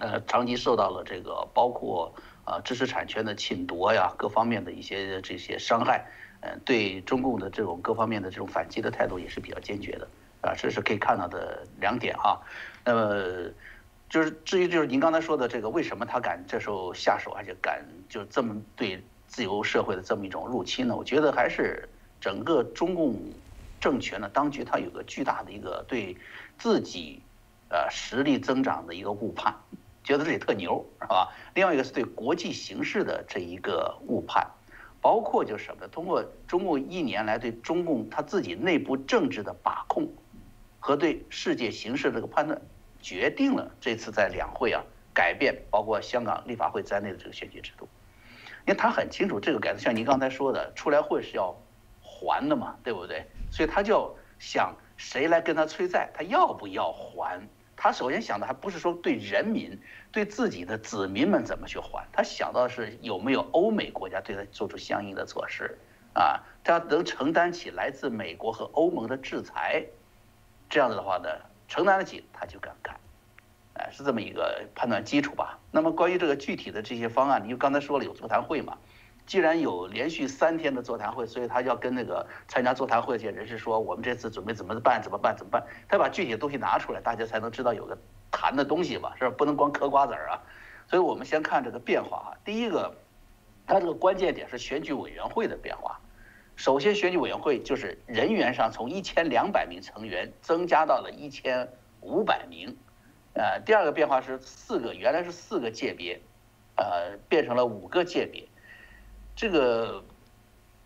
[0.00, 2.10] 呃，长期受到了这个包括
[2.44, 6.06] 啊知识产权的侵夺呀，各方面的一些这些伤害，
[6.40, 10.08] 嗯，对中共的这种各方面的这种反击的态度也是比较坚决的。
[10.46, 12.40] 啊，这是可以看到的两点啊。
[12.84, 13.50] 那么，
[14.08, 20.94] 就是至于就是您刚才说的这个，为什么他敢这时候下手，而且敢就这么对自由社会的这么一种入侵呢？
[20.94, 21.88] 我觉得还是
[22.20, 23.16] 整个中共
[23.80, 26.16] 政权的当局，它有个巨大的一个对
[26.58, 27.20] 自己
[27.68, 29.54] 呃实力增长的一个误判，
[30.04, 31.32] 觉得自己特牛，是吧？
[31.54, 34.46] 另外一个是对国际形势的这一个误判。
[35.02, 35.88] 包括就是什么呢？
[35.88, 40.08] 通过中共一年来对中共他自己内部政治的把控。
[40.86, 42.62] 和对世界形势这个判断，
[43.02, 44.80] 决定了这次在两会啊
[45.12, 47.88] 改变，包括香港立法会在内的这个选举制度。
[48.68, 51.52] 因为他很清楚，这个改革像您刚才说的，出来会是要
[52.00, 53.26] 还的嘛，对不对？
[53.50, 57.42] 所以他就想谁来跟他催债，他要不要还？
[57.74, 59.76] 他首先想的还不是说对人民、
[60.12, 65.76] 对自己的子民们怎么去还，他想到的是有没有欧美国家对他做出相应的措施
[66.12, 69.84] 啊，他能承担起来自美国和欧盟的制裁。
[70.68, 71.28] 这样子的话呢，
[71.68, 72.96] 承担得起他就敢干，
[73.74, 75.58] 哎，是这么一个判断基础吧。
[75.70, 78.76] 那么关于这个具体的这些方案，你刚才说了有座谈会嘛？
[79.26, 85.02] 既然有连续三天的座谈会，所以他要跟那个参加座谈会的这些人士说，我们这次准备怎么办？
[85.02, 85.36] 怎么办？
[85.36, 85.64] 怎么办？
[85.88, 87.98] 他把具体的东西拿出来，大家才能知道有个
[88.30, 89.34] 谈的东西嘛，是吧？
[89.36, 90.42] 不能光嗑瓜子儿啊。
[90.88, 92.36] 所以我们先看这个变化哈。
[92.44, 92.94] 第一个，
[93.66, 95.98] 它这个关键点是选举委员会的变化。
[96.56, 101.68] 首先，选举委员会就是人员上从一千两百名成员增加到了一千
[102.00, 102.74] 五百名，
[103.34, 106.18] 呃，第二个变化是四个，原来是四个界别，
[106.76, 108.48] 呃，变成了五个界别。
[109.36, 110.02] 这个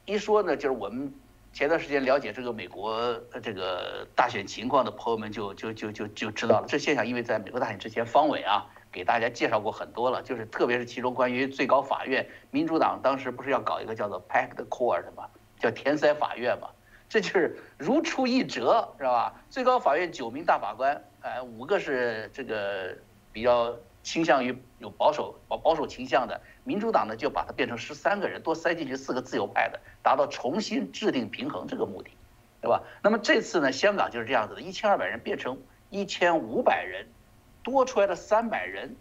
[0.06, 1.14] 一说呢，就是我们
[1.52, 15.28] 前段时间了解这个美国这个大选情况的朋友们就就就就就知道了，这现象因为在美国大选之前，方伟啊给大家介绍过很多了，就是特别是其中关于最高法院，民主党当时不是要搞一个叫做 Packed Court 吗？
[15.60, 16.68] 叫填塞法院嘛，
[17.08, 19.34] 这就是如出一辙，是吧？
[19.50, 22.96] 最高法院九名大法官，呃，五个是这个
[23.30, 32.10] 比较倾向于有保守保保守倾向的，民主党呢就把它变成十三个人，多塞进去四个自由派的，达到重新制定平衡这个目的，
[32.62, 32.82] 对吧？
[33.02, 35.58] 那么这次呢，香港就是这样子的，一千二百人变成
[35.90, 37.06] 一千五百人，
[37.62, 38.96] 多出来的三百人。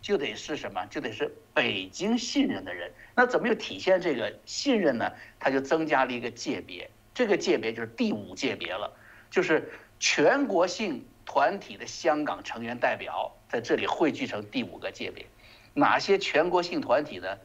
[0.00, 0.86] 就得是什么？
[0.86, 2.90] 就得是北京信任的人。
[3.14, 5.10] 那怎么又体现这个信任呢？
[5.38, 8.90] 他就增加了一个界别，这个界别就是第五界别了，
[9.30, 15.26] 就是全国性团体的香港成员代表在这里汇聚成第五个界别。
[15.74, 17.36] 哪些全国性团体呢？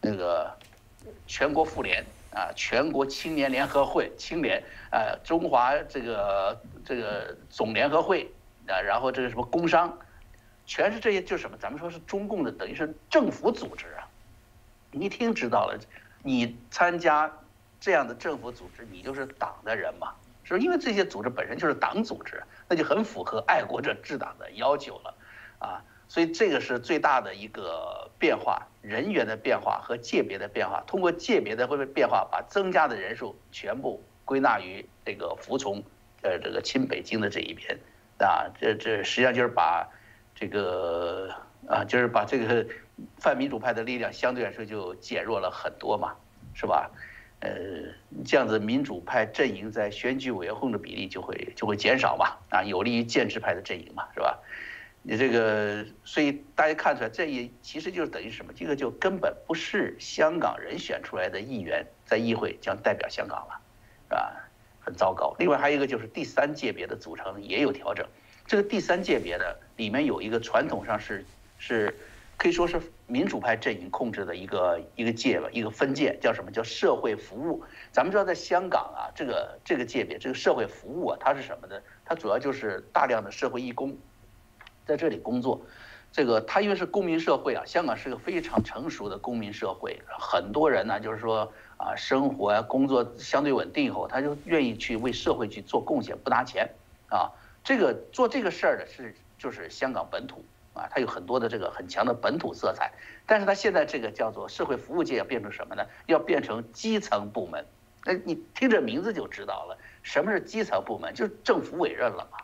[0.00, 0.54] 那个
[1.26, 8.30] 全国妇联啊，全国青年联合会、青联啊，中华这个这个总联合会
[8.68, 9.98] 啊，然后这个什么工商。
[10.66, 11.56] 全是这些，就是什么？
[11.56, 14.04] 咱们说是中共的，等于是政府组织啊，
[14.90, 15.78] 你一听知道了，
[16.22, 17.32] 你参加
[17.78, 20.12] 这样的政府组织，你就是党的人嘛，
[20.42, 20.64] 是不是？
[20.64, 25.14] 因为这些组织本身就是党组织，那就很符合爱国者治党的要求了，
[25.60, 35.82] 啊，所以这个是最大的一个变化，人员的变化和界别的变化，通过界别的会变化，把增加的人数全部归纳于这个服从，
[36.22, 37.78] 呃，这个亲北京的这一边，
[38.18, 39.88] 啊，这这实际上就是把
[40.36, 41.34] 这个
[41.66, 42.64] 啊，就是把这个。
[43.20, 46.14] 泛民主派的力量相对来说就减弱了很多嘛，
[46.54, 46.90] 是吧？
[47.40, 47.50] 呃，
[48.24, 54.38] 这样子民主派阵营在选举委员会的比例就会就会减少嘛，啊，有利于建制派的阵营嘛，是吧？
[55.02, 58.50] 你这个，所以大家看出来，这也其实就是等于什么？
[58.56, 63.60] 这个就根本不是香港人选出来的议员在议会将代表香港了，
[64.08, 64.32] 是吧？
[64.80, 65.36] 很糟糕。
[65.38, 68.06] 另外还有一个就是第三界别的组成也有调整，
[68.46, 71.24] 这个第三界别的里面有一个传统上是
[71.58, 71.94] 是。
[72.38, 77.64] 可以说是民主派阵营控制的一个一个界吧，一个分界叫什么叫社会服务？
[77.90, 81.80] 咱们知道在香港啊，这个这个界别，这个社会服务啊，它是什么呢？
[82.04, 83.96] 它主要就是大量的社会义工
[84.84, 85.62] 在这里工作。
[86.12, 96.68] 这个它因为是公民社会啊，香港是个非常成熟的公民社会，很多人呢就是说啊，生活啊工作相对稳定以后，他就愿意去为社会去做贡献，不拿钱
[97.08, 97.32] 啊。
[97.66, 100.42] 这个做这个事儿的是就是香港本土。
[100.72, 102.92] 啊，它有很多的这个很强的本土色彩，
[103.24, 105.82] 但是它现在这个叫做社会服务界要变成什么呢？
[106.04, 107.64] 要变成基层部门。
[108.04, 111.14] 那你听这名字就知道了，什么是基层部门？
[111.14, 112.36] 就是政府委任了嘛，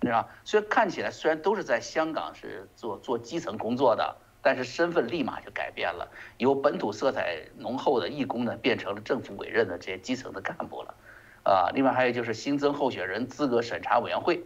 [0.00, 0.26] 是吧？
[0.44, 10.94] 所以看起来虽然都是在香港是做做基层工作的，但是身份立马就改变了，由本土色彩浓厚的义工呢，变成了政府委任的这些基层的干部了。
[11.44, 14.42] 啊，另外还有就是新增候选人资格审查委员会，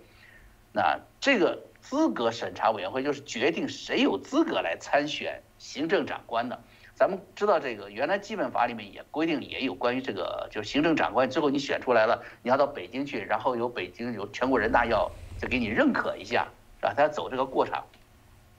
[0.72, 1.62] 那这个。
[1.78, 6.60] 资格审查委员会就是决定谁有资格来参选行政长官的。
[6.96, 15.08] 咱们知道这个，原来基本法里面也规定也有关于这个，就是行政长官之后你选出来了，你要到北京去，然后由北京由全国人大要
[15.40, 16.48] 就给你认可一下，
[16.80, 16.92] 是吧？
[16.96, 17.84] 他要走这个过场。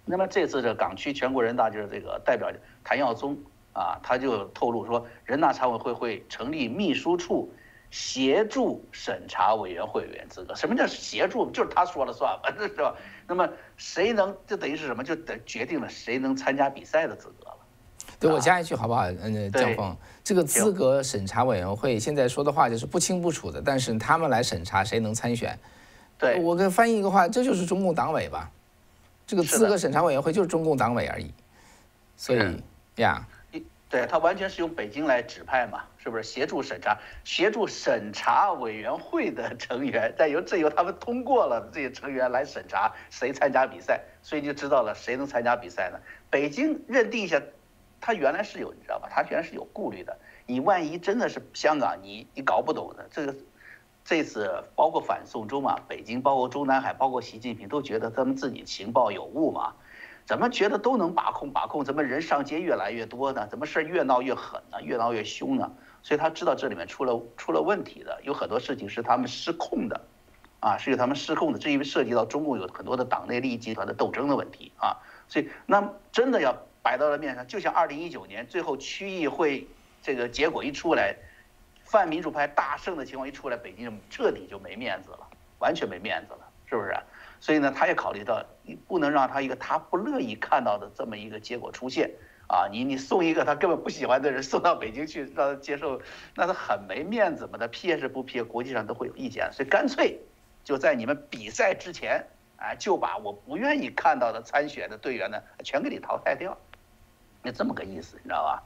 [0.06, 2.50] 那么这次这港区全国人大就是这个代表
[2.82, 3.38] 谭耀宗
[3.74, 7.52] 啊，他就透露说，人大常委会会成立秘书处。
[7.90, 11.50] 协助审查委员会委员资格，什么叫协助？
[11.52, 12.94] 就是他说了算，反 正是吧？
[13.28, 15.04] 那么谁能就等于是什么？
[15.04, 17.58] 就得决定了谁能参加比赛的资格了。
[18.20, 19.04] 对我加一句好不好？
[19.22, 25.58] 嗯，江峰，这个资格审查委员会现在说的话就是不清不楚的，但是他们来审查谁能参选。
[26.18, 28.50] 对我给翻译一个话，这就是中共党委吧？
[29.26, 31.32] 这个资格审查委员会就是中共党委而已。
[32.18, 32.62] 所以
[32.96, 33.26] 呀。
[33.90, 36.98] 对他完全是用北京来指派嘛，是不是协助审查？
[37.24, 46.00] 协助审查委员会的成员再由这由他们通过了这些成员来审查谁参加比赛，所以就知道了谁能参加比赛呢？
[46.30, 47.42] 北京认定一下，
[48.02, 49.08] 他原来是有你知道吧？
[49.10, 50.18] 他原来是有顾虑的。
[50.46, 53.36] 你万一真的是香港，你你搞不懂的这个，
[54.04, 59.74] 这次包括反送中嘛，北京包括中南海，包括习近平都觉得他们自己情报有误嘛。
[60.28, 61.86] 怎么觉得都能把控把控？
[61.86, 63.48] 怎么人上街越来越多呢？
[63.48, 64.82] 怎么事儿越闹越狠呢？
[64.84, 65.72] 越闹越凶呢？
[66.04, 70.02] 所以他知道这里面出了出了问题的，有很多事情是他们失控的，
[70.60, 71.58] 啊，是有他们失控的。
[71.58, 74.98] 这因为涉及到中共有很多的党内利益集团的斗争的问题啊，
[75.30, 76.54] 所以那真的要
[76.84, 79.66] 摆到了面上，就像二零一九年最后区议会
[80.04, 81.16] 这个结果一出来，
[81.86, 85.26] 泛民主派大胜的情况一出来，北京就彻底就没面子了，
[85.60, 86.94] 完全没面子了，是不是？
[87.40, 92.12] 所以呢，他也考虑到，你不能让他一个他不乐意看到的这么一个结果出现
[92.48, 92.68] 啊！
[92.72, 96.02] 你你送一个他根本不喜欢的人送到北京去，让他接受，
[96.36, 97.58] 那他很没面子嘛。
[97.60, 99.50] 他批是不批，国际上都会有意见。
[99.54, 100.20] 所以干脆
[100.64, 102.26] 就在你们比赛之前，
[102.58, 106.58] 哎，就把我不愿意看到的参选的队员呢，全给你淘汰掉。
[107.44, 108.64] 那这么个意思，你知道吧？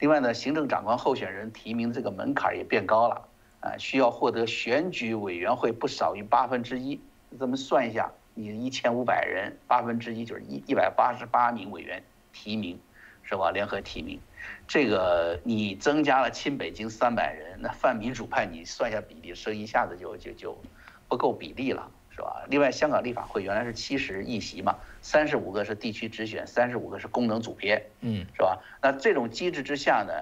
[0.00, 3.28] 另外呢，行政长官候选人提名这个门槛也变高了，
[3.60, 7.00] 啊，需要获得选举委员会不少于八分之一。
[7.38, 12.02] 咱们算一下，你一千五百人，八分之一就是一一百八十八名委员
[12.32, 12.78] 提名，
[13.22, 13.50] 是吧？
[13.50, 14.18] 联合提名，
[14.66, 20.58] 这个你增加了亲北京三百人，那泛民主派你算一下比例，声一下子就就就
[21.08, 22.44] 不够比例了，是吧？
[22.48, 28.60] 另外，香港立法会原来是七十议席嘛，三十五个是地区直选，三十五个是功能组别，嗯，是吧？
[28.82, 30.12] 那这种机制之下呢，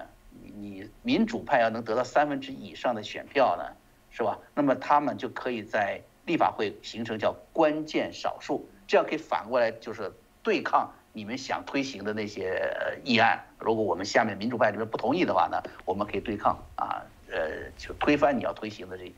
[0.59, 3.63] 你民主派要能得到三分之一以上的选票呢，
[4.11, 4.37] 是吧？
[4.53, 10.13] 那么他们就可以在立法会形成叫关键少数，这样可以反过来就是
[10.43, 12.61] 对抗你们想推行的那些
[13.03, 13.43] 议案。
[13.57, 17.01] 如果我们下面民主派这边不同意的话呢，我们可以对抗啊，
[17.31, 19.11] 呃，就推翻你要推行的这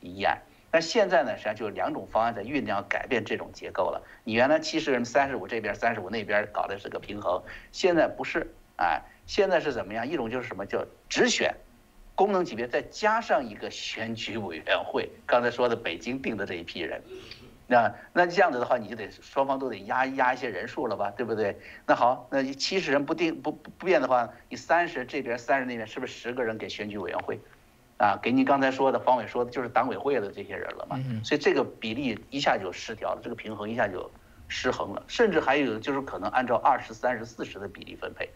[0.00, 0.40] 议案。
[0.70, 4.02] 但现在呢，实际上就是两种方案在酝酿改变这种结构了。
[4.24, 7.42] 你原来七十人三十五这边三十五那边搞的是个平衡，
[7.72, 10.08] 现在不是，哎，现在是怎么样？
[10.08, 11.54] 一种就是什么叫直选，
[12.14, 15.10] 功能级别再加上一个选举委员会。
[15.26, 17.02] 刚才说的北京定的这一批人，
[17.66, 21.58] 那那这样子的话，你就得双方都得压压一些人数了吧，对不对？
[21.86, 27.38] 那好，那七十人不定不不变的话，你三十这边三十那边是不是十个人给选举委员会？
[27.96, 34.10] 啊，给你刚才说的方伟说的就是党委会的这些人了嘛，所以这个比例一下就失调了，这个平衡一下就
[34.48, 38.28] 失衡了，甚至还有就是可能按照二十三十四十的比例分配，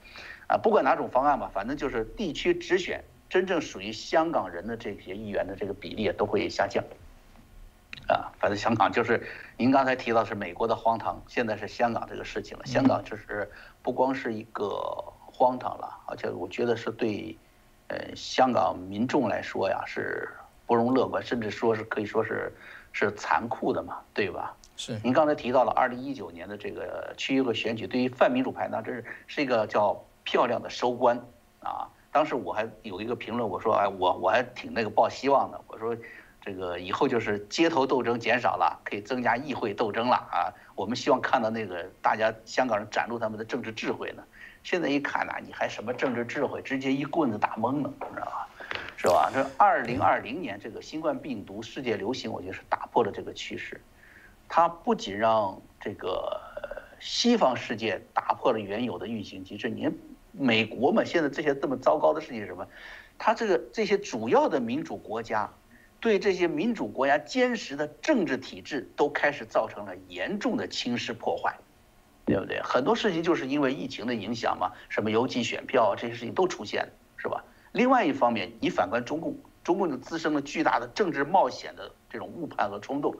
[0.47, 6.83] 啊，不管哪种方案吧，反正就是地区直选，真正属于香港人的这些议员的这个比例都会下降，
[8.07, 9.27] 啊，反正香港就是
[9.57, 13.51] 您刚才提到是美国的荒唐，现在是香港这个事情了，香港就是
[13.83, 14.79] 不光是一个
[15.27, 17.37] 荒唐了，而且我觉得是对。
[17.91, 20.29] 呃，香港民众来说呀，是
[20.67, 22.53] 不容乐观，甚至说是可以说是
[22.93, 24.55] 是残酷的嘛，对吧？
[24.77, 25.01] 是。
[25.03, 31.17] 您刚才提到了二零一九年的这个区议会选举，对于泛民主派呢，这是是一个叫漂亮的收官
[31.61, 31.89] 啊。
[32.11, 35.97] 当时我还有一个评论，我说哎，我我还挺那个抱希望的，我说
[36.41, 40.53] 这个以后就是街头斗争减少了，可以增加议会斗争了啊。
[40.75, 44.23] 我们希望看到那个大家香港人展露他们的政治智慧呢。
[44.63, 48.49] 现在一看呐，你还什么政治智慧，直接一棍子打懵了，你知道吧？
[48.97, 49.31] 是吧？
[49.33, 53.81] 这二零二零年这个新冠病毒世界流行，我觉得是打破了这个趋势。
[54.49, 56.41] 它不仅让这个
[56.99, 59.89] 西方世界打破了原有的运行机制，你
[60.39, 62.67] 美国嘛，现在这些这么糟糕的事情是什么？
[63.19, 65.53] 他这个这些主要的民主国家，
[66.01, 71.57] 对这些民主国家坚实的政治体制都开始造成了严重的侵蚀破坏。
[72.25, 72.61] 对不对？
[72.63, 77.43] 很多事情就是因为疫情的影响嘛，什么邮寄选票，这些事情都出现了，是吧？
[77.73, 79.35] 另外一方面，你反观中共，
[79.65, 83.15] 中共就滋生了巨大的政治冒险的这种误判和冲动，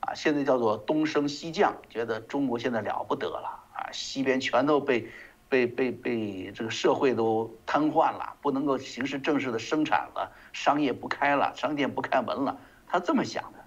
[0.00, 5.08] 啊，现在叫做东升西降，觉得中国现在了不得了啊，西边全都被
[5.50, 13.58] 被被被这个社会都瘫痪了，不能够形式正式的生产了，商业不开了，商店不开门了，他这么想的。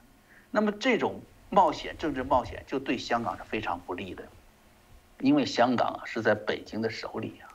[0.50, 1.20] 那么这种
[1.50, 4.24] 冒险，政治冒险就对香港是非常不利的。
[5.20, 7.48] 因为香港啊是在北京的手里呀，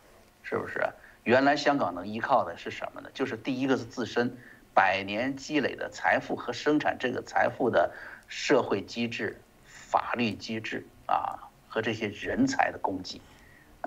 [0.42, 0.80] 是不是？
[1.24, 3.08] 原来香港能依靠的是什么呢？
[3.14, 4.36] 就是第一个是自身
[4.74, 7.92] 百年积累的财富和生产这个财富的
[8.28, 13.20] 社会机制、法律机制啊，和这些人才的供给。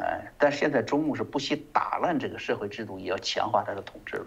[0.02, 4.26] 哎，但现在中共是不惜打烂这个社会制度，也要强化它的统治了。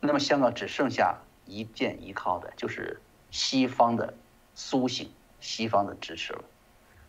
[0.00, 3.00] 那么香港只剩下一件依靠的，就是
[3.30, 4.12] 西方的
[4.54, 5.08] 苏醒、
[5.40, 6.44] 西方的支持了。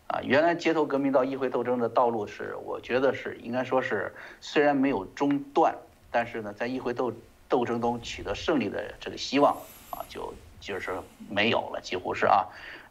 [0.08, 5.74] 啊，原来街头革命到议会斗争的道路是，我觉得是应该说是，虽然没有中断，
[6.12, 7.12] 但是呢，在议会斗
[7.48, 9.52] 斗争中取得胜利的这个希望
[9.90, 10.92] 啊，就就是
[11.28, 12.46] 没有了，几乎是啊。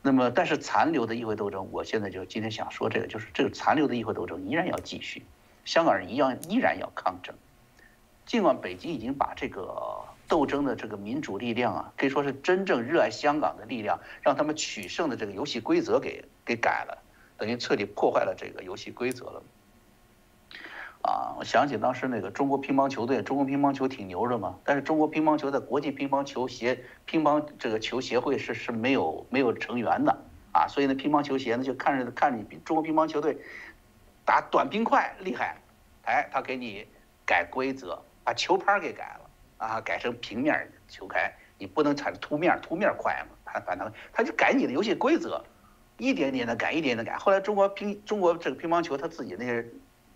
[0.06, 5.26] 那么，但是残留的议会斗争，我现在就今天想说这个，就是这个残留的议会斗争依然要继续，
[5.66, 7.34] 香港人一样依然要抗争。
[8.24, 17.01] 尽管北京已经把这个斗争的这个民主力量啊，可以说是真正热爱香港的力量，让他们取胜的这个游戏规则给给改了。
[17.36, 19.41] 等于彻底破坏了这个游戏规则了，
[21.06, 21.36] 啊！
[21.38, 30.18] 我想起当时那个中国乒乓球队，中国乒乓球挺牛的嘛，但是中国乒乓球在国际乒乓球协乒乓这个球协会是是没有没有成员的
[30.51, 33.38] 啊，所以呢，乒乓球协呢就看着看你中国乒乓球队
[34.26, 35.58] 打短冰块厉害，
[36.06, 36.88] 哎，他给你
[37.26, 45.43] 改规则，把球拍给改了啊，改成平面球拍，你不能产凸面，凸面快嘛，反反正他就改你的游戏规则。
[45.97, 47.18] 一点点的改，一点点的改。
[47.18, 49.66] 后来中国乒中国这个乒乓球，他自己那些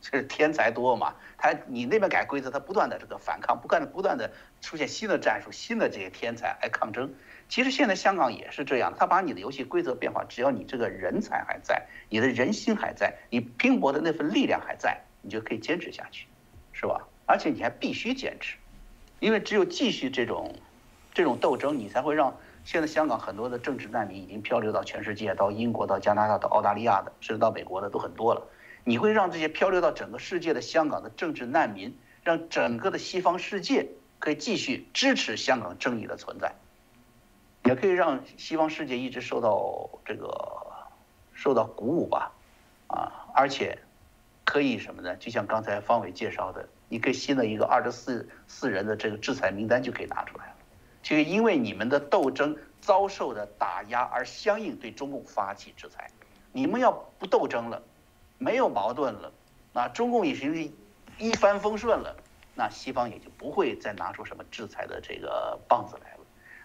[0.02, 4.32] 是天才多嘛，他你那边改规则，他不断的这个反抗，不断的不断的
[4.62, 7.14] 出现新的战术，新的这些天才来抗争。
[7.48, 16.28] 其实现在香港也是这样，他把你的游戏规则变化，只要你这个人才还在，你的人心还在，你拼搏的那份力量还在，你就可以坚持下去，
[16.72, 17.08] 是吧？
[17.26, 18.58] 而且你还必须坚持，
[19.20, 20.56] 因为只有继续这种
[21.14, 22.36] 这种斗争，你才会让。
[22.66, 28.46] 现在香港很多的政治难民已经漂流到全世界，到英国、到加拿大、到澳大利亚的，甚至到美国的都很多了。
[28.90, 33.88] 你会让这些漂流到整个世界的香港的政治难民，让整个的西方世界
[34.18, 36.56] 可以继续支持香港正义的存在，
[37.66, 40.28] 也可以让西方世界一直受到这个
[41.36, 42.32] 受到鼓舞吧，
[42.88, 43.78] 啊，而且
[44.44, 45.16] 可以什么呢？
[45.18, 50.54] 就像刚才方伟介绍的，一个新的一个二十四四人的这个制裁名单就可以拿出来了。
[51.04, 56.10] 就因为你们的斗争遭受的打压而相应对中共发起制裁，
[56.52, 57.84] 你们要不斗争了，
[58.40, 59.32] 没有矛盾了，
[59.74, 60.74] 那中共已经
[61.20, 62.16] 一帆风顺了，
[62.56, 66.20] 那西方也就不会再拿出什么制裁的这个棒子来了。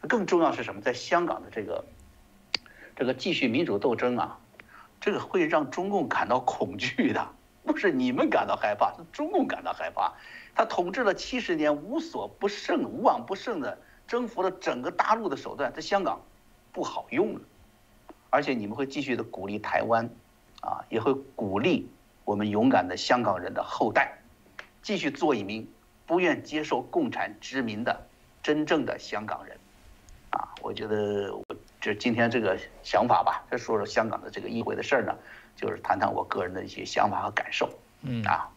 [0.08, 0.80] 更重要是什么？
[0.80, 1.84] 在香港的这个
[2.94, 4.38] 这个继续民主斗争啊，
[5.00, 7.28] 这个会让中共感到恐惧的，
[7.64, 10.12] 不是你们感到害怕，是中共感到害怕。
[10.54, 16.20] 他统治了七十年，无所不胜、无往不胜的征服了整个大陆的手段，在香港
[16.70, 17.40] 不好用了。
[18.30, 20.08] 而且你们会继续的鼓励台湾，
[20.64, 21.86] 啊，也会鼓励
[22.24, 24.16] 我们勇敢的香港人的后代，
[24.82, 25.68] 继续做一名
[26.06, 28.06] 不愿接受共产殖民的
[28.42, 29.56] 真正的香港人。
[30.30, 31.44] 啊，我觉得我
[31.80, 35.14] 这今天这个想法吧，再说说香港的这个议会的事儿呢，
[35.54, 37.68] 就是谈谈我个人的一些想法和感受。
[38.02, 38.48] 嗯啊。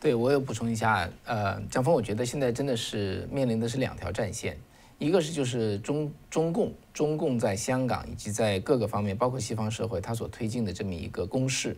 [0.00, 4.56] 对，我也补充一下，呃，江峰，我觉得现在真的是面临的是两条战线，
[4.98, 11.72] 一个是就是中中共，中共在香港以及在各个方面，包括西方社会，它所推进的这么一个攻势；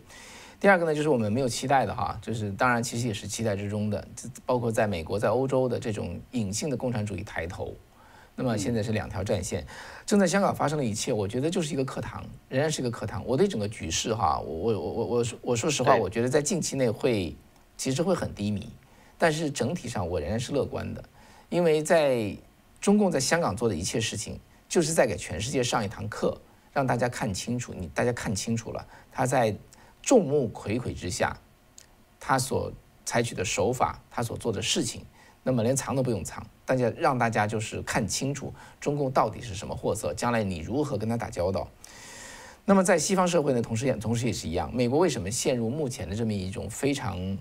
[0.58, 4.06] 第二个呢，就是我们没有期待的哈，就是当然其实也是期待之中的，
[4.44, 7.74] 包括在美国、在欧洲的这种隐性的共产主义抬头。
[8.34, 9.66] 那么现在是两条战线，
[10.06, 13.22] 正在香港发生的一切，我觉得就是一个课堂，仍然是一个课堂。
[13.26, 17.36] 我对整个局势哈，我我我我我我说实话，我觉得在近期内会。
[17.76, 18.68] 其实会很低迷，
[19.16, 21.02] 但是整体上我仍然是乐观的，
[21.48, 22.36] 因为在
[22.80, 26.40] 中共在香港做的一切事情，就是在给全世界上一堂课，
[26.72, 29.54] 让大家看清楚，你大家看清楚了，他在
[30.00, 31.36] 众目睽睽之下，
[32.18, 32.72] 他所
[33.04, 35.04] 采取的手法，他所做的事情，
[35.42, 41.68] 那么连藏都不用藏，大家让大家就是看清楚中共到底是什么货色，将来你如何跟他打交道。
[42.64, 47.36] 那么在西方社会呢，同时也同时也是一样，美国为什么陷入目前的这么一种非常。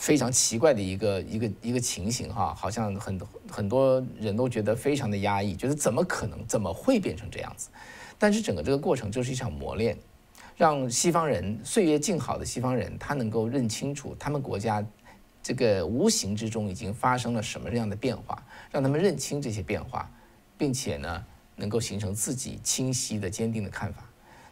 [0.00, 7.68] 非常奇怪的一个一个一个情形哈，好像很多很多人都觉得非常的压抑，觉得怎么可能，怎么会变成这样子？
[8.18, 9.94] 但是整个这个过程就是一场磨练，
[10.56, 14.82] 让西方人岁月静好的西方人，他能够认清楚他们国家
[15.42, 20.10] 这个无形之中已经发生了什么样的变化，让他们认清这些变化，
[20.56, 21.22] 并且呢，
[21.56, 24.02] 能够形成自己清晰的、坚定的看法。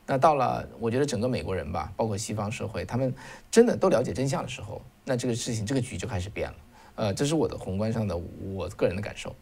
[0.04, 3.14] 那到了，我觉得整个美国人吧，包括西方社会，他们
[3.50, 6.56] 真的都了解真相的时候，那这个事情，这个局就开始变了。
[6.96, 8.14] 呃，这是我的宏观上的
[8.52, 9.34] 我个人的感受。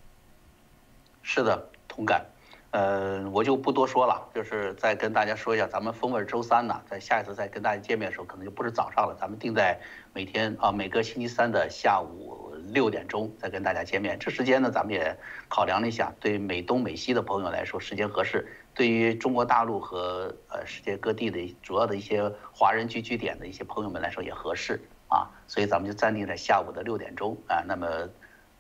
[1.23, 2.25] 是的，同感。
[2.71, 9.81] 呃，我就不多说了，就是再跟大家说一下，咱们风味周三呢，在下一次再跟大家见面的时候，可能就不是早上了，咱们定在
[10.13, 14.17] 每天啊，每个星期三的下午六点钟再跟大家见面。
[14.21, 15.17] 这时间呢，咱们也
[15.49, 18.47] 考量了一下，对美东美西的朋友来说，时间合适。
[18.73, 24.79] 对于中国大陆和呃世界各地的主要的一些华人聚居点的一些朋友们来说也合适
[25.09, 27.63] 啊，所以咱们就暂定在下午的六点钟啊。
[27.67, 27.87] 那么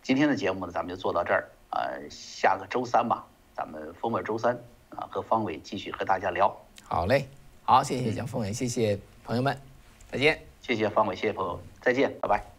[0.03, 1.80] 今天的节目呢，咱们就做到这儿啊。
[2.11, 3.24] 下个周三吧，
[3.55, 4.57] 咱们风味周三
[4.90, 6.55] 啊，和方伟继续和大家聊。
[6.84, 7.28] 好嘞，
[7.64, 9.59] 好，谢谢蒋凤伟，谢谢朋友们，
[10.11, 10.40] 再见。
[10.62, 12.55] 谢谢方伟，谢谢朋友，再见，拜拜。